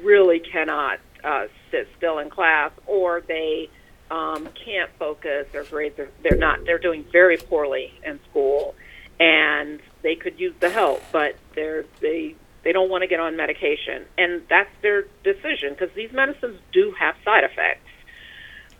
really 0.04 0.40
cannot 0.40 1.00
uh, 1.24 1.48
sit 1.72 1.88
still 1.98 2.20
in 2.20 2.30
class, 2.30 2.72
or 2.88 3.22
they 3.28 3.70
um, 4.12 4.48
can't 4.66 4.90
focus. 4.98 5.48
Their 5.52 5.64
grades 5.64 6.00
are 6.00 6.10
they're 6.24 6.38
not 6.38 6.66
they're 6.66 6.80
doing 6.80 7.06
very 7.12 7.38
poorly 7.38 7.94
in 8.06 8.20
school, 8.30 8.76
and 9.20 9.80
they 10.02 10.16
could 10.16 10.40
use 10.40 10.54
the 10.60 10.70
help, 10.70 11.02
but 11.12 11.36
they're 11.56 11.86
they 12.02 12.36
they 12.64 12.72
don't 12.72 12.90
want 12.90 13.04
to 13.04 13.08
get 13.08 13.20
on 13.20 13.36
medication, 13.36 14.06
and 14.18 14.42
that's 14.50 14.72
their 14.82 15.06
decision 15.24 15.74
because 15.74 15.90
these 15.96 16.12
medicines 16.12 16.60
do 16.72 16.94
have 17.00 17.16
side 17.24 17.44
effects. 17.44 17.90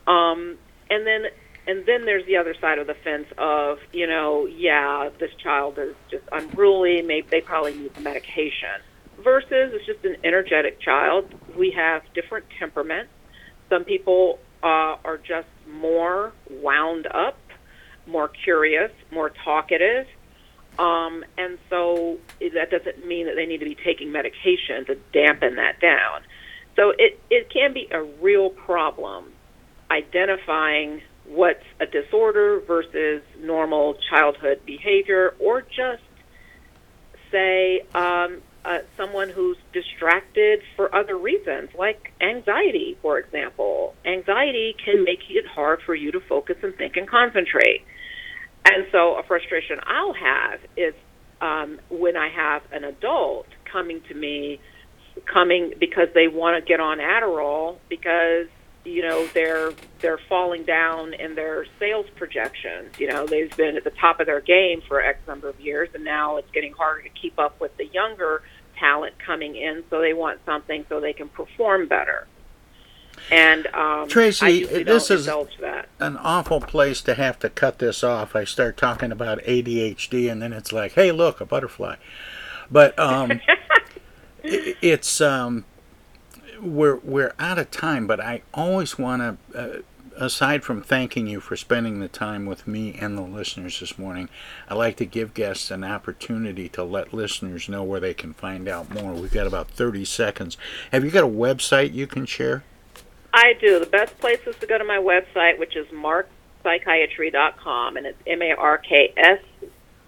Um, 0.08 0.58
and 0.90 1.06
then 1.06 1.26
and 1.68 1.86
then 1.86 2.06
there's 2.06 2.26
the 2.26 2.38
other 2.38 2.56
side 2.60 2.80
of 2.80 2.88
the 2.88 2.96
fence 2.96 3.28
of 3.38 3.80
you 3.94 4.08
know 4.08 4.48
yeah 4.48 5.10
this 5.20 5.32
child 5.36 5.78
is 5.78 5.96
just 6.10 6.24
unruly 6.32 7.02
maybe 7.02 7.28
they 7.30 7.42
probably 7.42 7.76
need 7.76 7.94
the 7.94 8.02
medication 8.02 8.82
versus 9.24 9.72
it's 9.74 9.86
just 9.86 10.04
an 10.04 10.18
energetic 10.24 10.80
child 10.80 11.32
we 11.56 11.72
have 11.72 12.02
different 12.14 12.46
temperaments 12.58 13.12
some 13.70 13.84
people 13.84 14.40
uh, 14.64 14.96
are 15.04 15.18
just 15.18 15.48
more 15.68 16.34
wound 16.50 17.08
up 17.08 17.38
more 18.10 18.28
curious 18.28 18.92
more 19.12 19.30
talkative. 19.30 20.08
Um, 20.78 21.26
and 21.38 21.58
so 21.70 22.18
that 22.40 22.72
doesn't 22.72 23.06
mean 23.06 23.26
that 23.26 23.36
they 23.36 23.46
need 23.46 23.60
to 23.60 23.66
be 23.66 23.76
taking 23.76 24.12
medication 24.12 24.86
to 24.86 24.96
dampen 25.12 25.56
that 25.56 25.80
down. 25.82 26.22
So 26.76 26.94
it, 26.98 27.20
it 27.30 27.50
can 27.50 27.74
be 27.74 27.90
a 27.92 28.02
real 28.02 28.50
problem 28.50 29.26
identifying 29.92 31.02
what's 31.26 31.64
a 31.80 31.86
disorder 31.86 32.62
versus 32.62 33.22
normal 33.40 33.98
childhood 34.10 34.62
behavior, 34.66 35.36
or 35.40 35.62
just 35.62 36.04
say 37.32 37.82
um, 37.94 38.42
uh, 38.70 38.78
someone 38.96 39.30
who's 39.30 39.58
distracted 39.74 40.60
for 40.76 40.94
other 40.94 41.18
reasons, 41.18 41.70
like 41.76 42.14
anxiety, 42.22 42.98
for 43.02 43.18
example. 43.18 43.96
Anxiety 44.06 44.76
can 44.86 45.04
make 45.04 45.22
it 45.28 45.46
hard 45.48 45.80
for 45.86 45.96
you 45.96 46.12
to 46.12 46.20
focus 46.20 46.56
and 46.62 46.76
think 46.76 46.96
and 46.96 47.10
concentrate. 47.10 47.84
And 48.66 48.86
so, 48.92 49.18
a 49.18 49.24
frustration 49.24 49.80
I'll 49.84 50.14
have 50.14 50.60
is 50.78 50.94
um, 51.42 51.80
when 51.90 52.16
I 52.16 52.30
have 52.30 52.62
an 52.72 52.84
adult 52.84 53.48
coming 53.72 54.02
to 54.08 54.14
me, 54.14 54.60
coming 55.26 55.74
because 55.80 56.10
they 56.14 56.28
want 56.28 56.64
to 56.64 56.68
get 56.68 56.80
on 56.80 57.00
Adderall 57.00 57.78
because 57.90 58.48
you 58.86 59.02
know 59.02 59.28
they're 59.34 59.72
they're 60.00 60.20
falling 60.30 60.64
down 60.64 61.14
in 61.14 61.34
their 61.34 61.66
sales 61.80 62.06
projections. 62.18 63.00
You 63.00 63.08
know 63.08 63.26
they've 63.26 63.56
been 63.56 63.78
at 63.78 63.84
the 63.84 63.94
top 64.00 64.20
of 64.20 64.28
their 64.28 64.42
game 64.42 64.82
for 64.88 65.02
X 65.02 65.20
number 65.28 65.50
of 65.50 65.60
years, 65.60 65.90
and 65.96 66.04
now 66.04 66.38
it's 66.38 66.52
getting 66.52 66.74
harder 66.74 67.02
to 67.02 67.10
keep 67.10 67.40
up 67.40 67.60
with 67.60 67.76
the 67.78 67.86
younger 67.88 68.44
talent 68.80 69.14
coming 69.20 69.56
in. 69.56 69.84
So 69.90 70.02
they 70.02 70.14
want 70.14 70.40
something 70.46 70.86
so 70.90 71.00
they 71.00 71.14
can 71.14 71.30
perform 71.30 71.88
better. 71.88 72.28
And 73.32 73.68
um, 73.68 74.08
Tracey, 74.08 74.66
this 74.66 75.12
is 75.12 75.28
an 75.28 76.18
awful 76.18 76.62
place 76.62 77.02
to 77.02 77.14
have 77.14 77.38
to 77.40 77.50
cut 77.50 77.80
this 77.80 78.04
off. 78.04 78.36
I 78.36 78.44
start 78.44 78.78
talking 78.78 79.12
about 79.12 79.40
ADHD, 79.44 80.32
and 80.32 80.42
then 80.42 80.54
it's 80.54 80.72
like, 80.72 80.94
hey, 80.94 81.12
look, 81.12 81.40
a 81.42 81.46
butterfly. 81.46 81.96
But 82.72 82.98
um, 82.98 83.42
it's 84.44 85.22
um, 85.22 85.66
we're 86.62 86.98
we're 86.98 87.34
out 87.38 87.60
of 87.60 87.70
time. 87.72 88.08
But 88.08 88.20
I 88.20 88.42
always 88.54 88.98
want 88.98 89.40
to, 89.54 89.60
uh, 89.60 89.82
aside 90.20 90.64
from 90.64 90.82
thanking 90.82 91.28
you 91.28 91.40
for 91.40 91.56
spending 91.56 92.00
the 92.00 92.08
time 92.08 92.46
with 92.46 92.68
me 92.68 92.96
and 93.00 93.18
the 93.18 93.22
listeners 93.22 93.80
this 93.80 93.98
morning, 93.98 94.30
I'd 94.68 94.76
like 94.76 94.98
to 94.98 95.06
give 95.06 95.34
guests 95.34 95.72
an 95.72 95.84
opportunity 95.84 96.70
to 96.70 96.84
let 96.84 97.14
listeners 97.14 97.70
know 97.70 97.84
where 97.84 98.00
they 98.00 98.14
can 98.14 98.34
find 98.34 98.68
out 98.68 98.94
more. 98.94 99.14
We've 99.14 99.32
got 99.32 99.48
about 99.48 99.70
thirty 99.70 100.06
seconds. 100.06 100.58
Have 100.92 101.04
you 101.04 101.12
got 101.12 101.24
a 101.24 101.28
website 101.28 101.94
you 101.94 102.08
can 102.08 102.26
share? 102.26 102.64
I 103.34 103.54
do. 103.60 103.80
The 103.80 103.86
best 103.86 104.18
place 104.20 104.42
is 104.46 104.56
to 104.58 104.68
go 104.68 104.78
to 104.78 104.84
my 104.84 104.98
website, 104.98 105.58
which 105.58 105.76
is 105.76 105.88
markspsychiatry.com, 105.88 107.98
and 107.98 108.06
it's 108.06 108.22
M 108.28 108.42
A 108.42 108.54
R 108.54 108.78
K 108.78 109.14
S 109.16 109.40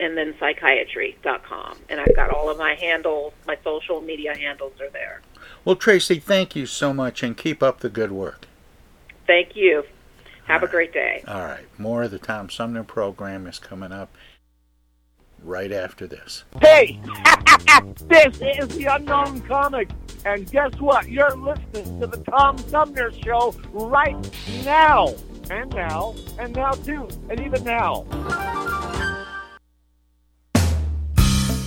and 0.01 0.17
then 0.17 0.33
psychiatry.com. 0.39 1.77
And 1.87 2.01
I've 2.01 2.15
got 2.15 2.31
all 2.31 2.49
of 2.49 2.57
my 2.57 2.73
handles, 2.73 3.33
my 3.45 3.55
social 3.63 4.01
media 4.01 4.35
handles 4.35 4.73
are 4.81 4.89
there. 4.89 5.21
Well, 5.63 5.75
Tracey, 5.75 6.19
thank 6.19 6.55
you 6.55 6.65
so 6.65 6.91
much, 6.91 7.21
and 7.21 7.37
keep 7.37 7.61
up 7.61 7.81
the 7.81 7.89
good 7.89 8.11
work. 8.11 8.47
Thank 9.27 9.55
you. 9.55 9.83
Have 10.45 10.63
a 10.63 10.67
great 10.67 10.93
day. 10.93 11.23
All 11.27 11.41
right, 11.41 11.65
more 11.77 12.03
of 12.03 12.11
the 12.11 12.19
Tom 12.19 12.49
Sumner 12.49 12.83
program 12.83 13.47
is 13.47 13.59
coming 13.59 13.91
up 13.91 14.09
right 15.43 15.71
after 15.71 16.07
this. 16.07 16.43
Hey, 16.61 16.99
this 18.07 18.41
is 18.41 18.67
the 18.69 18.87
Unknown 18.91 19.41
Comic, 19.41 19.89
and 20.25 20.49
guess 20.51 20.73
what? 20.79 21.09
You're 21.09 21.35
listening 21.35 21.99
to 21.99 22.07
the 22.07 22.17
Tom 22.29 22.57
Sumner 22.57 23.11
Show 23.11 23.55
right 23.71 24.15
now, 24.63 25.13
and 25.49 25.73
now, 25.73 26.15
and 26.37 26.55
now 26.55 26.71
too, 26.71 27.07
and 27.29 27.39
even 27.39 27.63
now. 27.63 28.05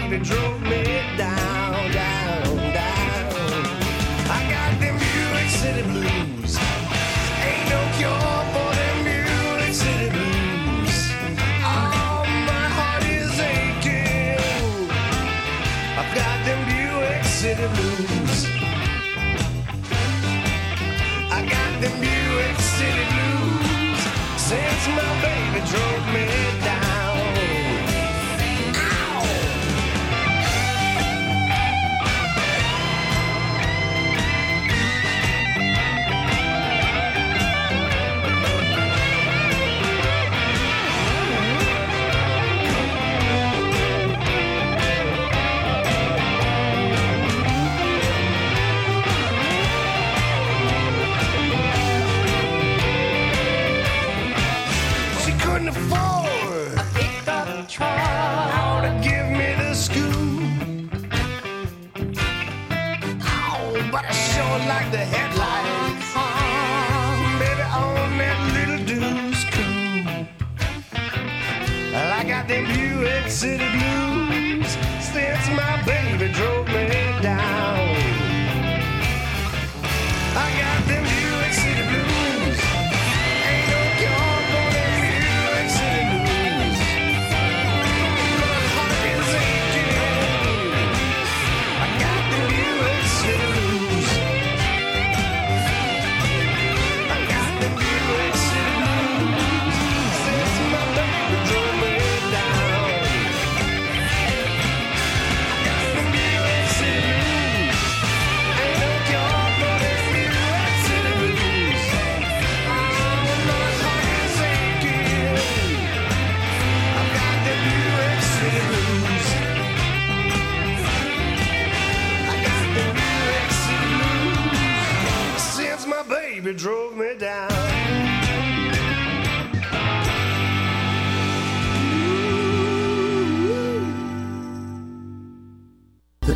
baby 0.10 0.24
drove 0.24 0.62
me 0.64 0.89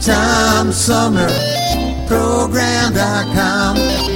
The 0.05 0.11
Tom 0.11 0.73
Sumner 0.73 1.29
Program.com. 2.07 4.12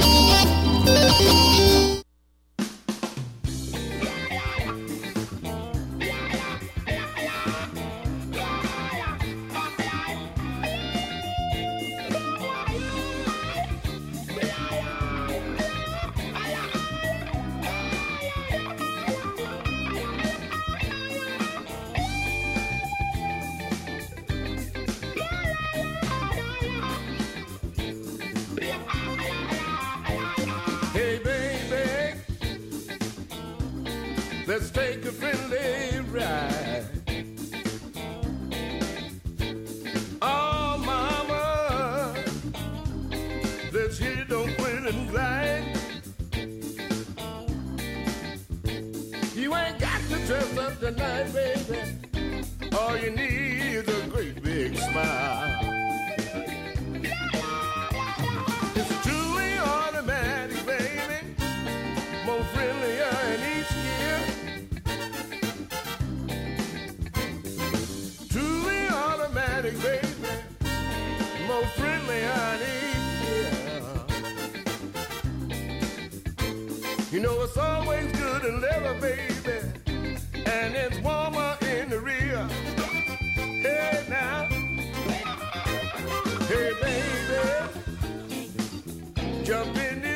Jump 89.48 90.07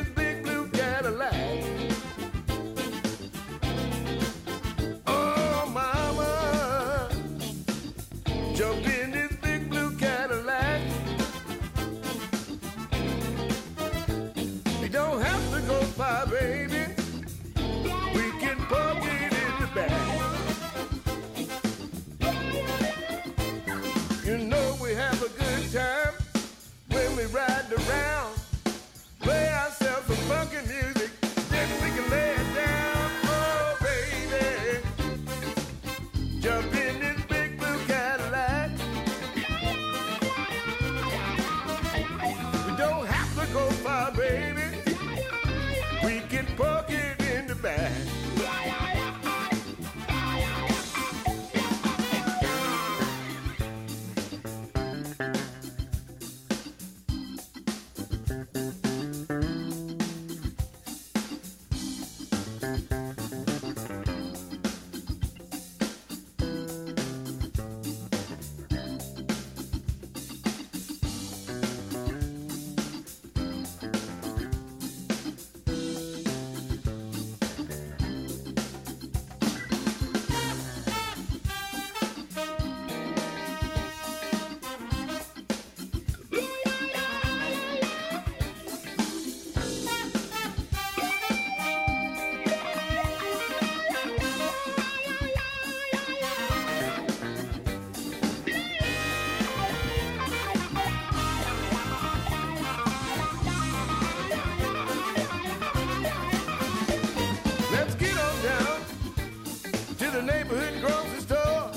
neighborhood 110.42 110.80
grocery 110.80 111.20
store, 111.20 111.70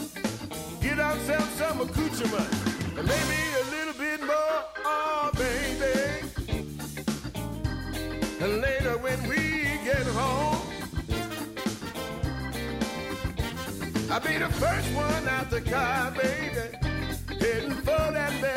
get 0.82 1.00
ourselves 1.00 1.52
some 1.52 1.82
accoutrement, 1.82 2.50
and 2.98 3.08
maybe 3.08 3.40
a 3.62 3.66
little 3.70 3.94
bit 3.94 4.20
more, 4.22 4.64
oh 4.84 5.30
baby. 5.36 6.28
And 8.42 8.62
later 8.62 8.98
when 8.98 9.22
we 9.28 9.38
get 9.84 10.08
home, 10.08 10.62
I'll 14.10 14.20
be 14.20 14.38
the 14.38 14.50
first 14.54 14.92
one 14.96 15.28
out 15.28 15.50
the 15.52 15.62
car, 15.62 16.12
baby, 16.12 16.78
heading 17.40 17.72
for 17.72 18.12
that 18.14 18.42
bedroom 18.42 18.55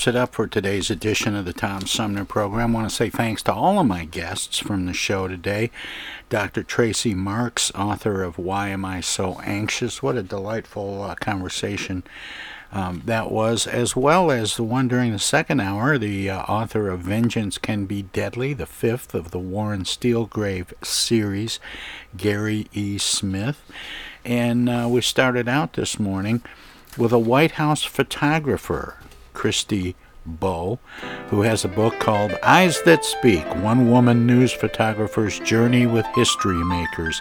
wraps 0.00 0.08
it 0.08 0.16
up 0.16 0.34
for 0.34 0.46
today's 0.46 0.88
edition 0.88 1.36
of 1.36 1.44
the 1.44 1.52
Tom 1.52 1.82
Sumner 1.82 2.24
program. 2.24 2.74
I 2.74 2.78
want 2.78 2.88
to 2.88 2.96
say 2.96 3.10
thanks 3.10 3.42
to 3.42 3.52
all 3.52 3.78
of 3.78 3.86
my 3.86 4.06
guests 4.06 4.58
from 4.58 4.86
the 4.86 4.94
show 4.94 5.28
today. 5.28 5.70
Dr. 6.30 6.62
Tracey 6.62 7.14
Marks, 7.14 7.70
author 7.74 8.22
of 8.22 8.38
Why 8.38 8.68
Am 8.68 8.82
I 8.82 9.02
So 9.02 9.38
Anxious? 9.40 10.02
What 10.02 10.16
a 10.16 10.22
delightful 10.22 11.02
uh, 11.02 11.16
conversation 11.16 12.02
um, 12.72 13.02
that 13.04 13.30
was, 13.30 13.66
as 13.66 13.94
well 13.94 14.30
as 14.30 14.56
the 14.56 14.62
one 14.62 14.88
during 14.88 15.12
the 15.12 15.18
second 15.18 15.60
hour, 15.60 15.98
the 15.98 16.30
uh, 16.30 16.44
author 16.44 16.88
of 16.88 17.00
Vengeance 17.00 17.58
Can 17.58 17.84
Be 17.84 18.00
Deadly, 18.00 18.54
the 18.54 18.64
fifth 18.64 19.14
of 19.14 19.32
the 19.32 19.38
Warren 19.38 19.82
Steelgrave 19.82 20.72
series, 20.82 21.60
Gary 22.16 22.68
E. 22.72 22.96
Smith. 22.96 23.62
And 24.24 24.66
uh, 24.66 24.88
we 24.90 25.02
started 25.02 25.46
out 25.46 25.74
this 25.74 25.98
morning 26.00 26.40
with 26.96 27.12
a 27.12 27.18
White 27.18 27.52
House 27.52 27.82
photographer, 27.82 28.96
Christy 29.32 29.94
Bow, 30.26 30.78
who 31.28 31.42
has 31.42 31.64
a 31.64 31.68
book 31.68 31.98
called 31.98 32.32
Eyes 32.42 32.80
That 32.82 33.04
Speak 33.04 33.44
One 33.56 33.90
Woman 33.90 34.26
News 34.26 34.52
Photographer's 34.52 35.38
Journey 35.40 35.86
with 35.86 36.06
History 36.14 36.62
Makers. 36.64 37.20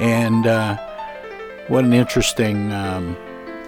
And 0.00 0.46
uh, 0.46 0.76
what 1.68 1.84
an 1.84 1.92
interesting 1.92 2.72
um, 2.72 3.16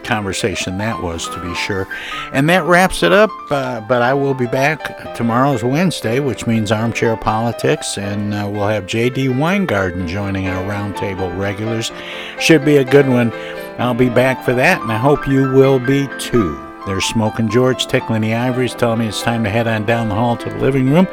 conversation 0.04 0.78
that 0.78 1.02
was, 1.02 1.28
to 1.30 1.40
be 1.40 1.54
sure. 1.54 1.88
And 2.32 2.48
that 2.48 2.64
wraps 2.64 3.02
it 3.02 3.12
up. 3.12 3.30
Uh, 3.50 3.80
but 3.80 4.02
I 4.02 4.14
will 4.14 4.34
be 4.34 4.46
back. 4.46 5.14
Tomorrow's 5.14 5.64
Wednesday, 5.64 6.20
which 6.20 6.46
means 6.46 6.70
armchair 6.70 7.16
politics, 7.16 7.98
and 7.98 8.34
uh, 8.34 8.48
we'll 8.50 8.68
have 8.68 8.86
J.D. 8.86 9.30
Weingarten 9.30 10.06
joining 10.06 10.48
our 10.48 10.62
roundtable 10.64 11.36
regulars. 11.38 11.90
Should 12.38 12.64
be 12.64 12.76
a 12.76 12.84
good 12.84 13.08
one. 13.08 13.32
I'll 13.78 13.94
be 13.94 14.08
back 14.08 14.44
for 14.44 14.54
that, 14.54 14.80
and 14.80 14.92
I 14.92 14.98
hope 14.98 15.26
you 15.26 15.52
will 15.52 15.78
be 15.78 16.08
too. 16.18 16.63
There's 16.86 17.06
Smoking 17.06 17.48
George 17.48 17.86
tickling 17.86 18.20
the 18.20 18.34
ivories, 18.34 18.74
telling 18.74 18.98
me 18.98 19.08
it's 19.08 19.22
time 19.22 19.42
to 19.44 19.50
head 19.50 19.66
on 19.66 19.86
down 19.86 20.10
the 20.10 20.14
hall 20.14 20.36
to 20.36 20.50
the 20.50 20.58
living 20.58 20.90
room. 20.90 21.06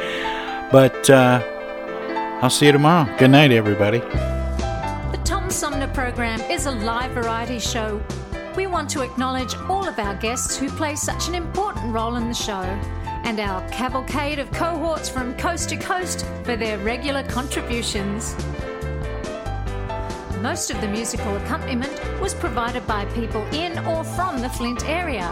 But 0.69 1.09
uh, 1.09 1.41
I'll 2.41 2.49
see 2.49 2.65
you 2.65 2.74
tomorrow. 2.74 3.07
Good 3.17 3.32
night, 3.32 3.51
everybody. 3.51 3.99
The 3.99 5.22
Tom 5.24 5.49
Sumner 5.49 5.88
program 5.88 6.41
is 6.51 6.65
a 6.65 6.72
live 6.72 7.11
variety 7.11 7.57
show. 7.57 8.01
We 8.57 8.67
want 8.67 8.89
to 8.89 9.01
acknowledge 9.01 9.55
all 9.69 9.88
of 9.88 9.97
our 9.97 10.15
guests 10.15 10.57
who 10.57 10.69
play 10.69 10.95
such 10.95 11.30
an 11.30 11.36
important 11.36 11.93
role 11.93 12.17
in 12.17 12.28
the 12.28 12.34
show 12.34 12.63
and 13.24 13.39
our 13.39 13.65
cavalcade 13.69 14.39
of 14.39 14.51
cohorts 14.51 15.07
from 15.07 15.38
coast 15.38 15.69
to 15.69 15.78
coast 15.78 16.26
for 16.43 16.57
their 16.57 16.80
regular 16.80 17.24
contributions. 17.24 18.36
Most 20.41 20.69
of 20.69 20.82
the 20.82 20.88
musical 20.88 21.38
accompaniment 21.38 21.93
was 22.19 22.34
provided 22.34 22.86
by 22.88 23.05
people 23.13 23.43
in 23.53 23.78
or 23.86 24.03
from 24.03 24.41
the 24.41 24.49
Flint 24.49 24.84
area. 24.89 25.32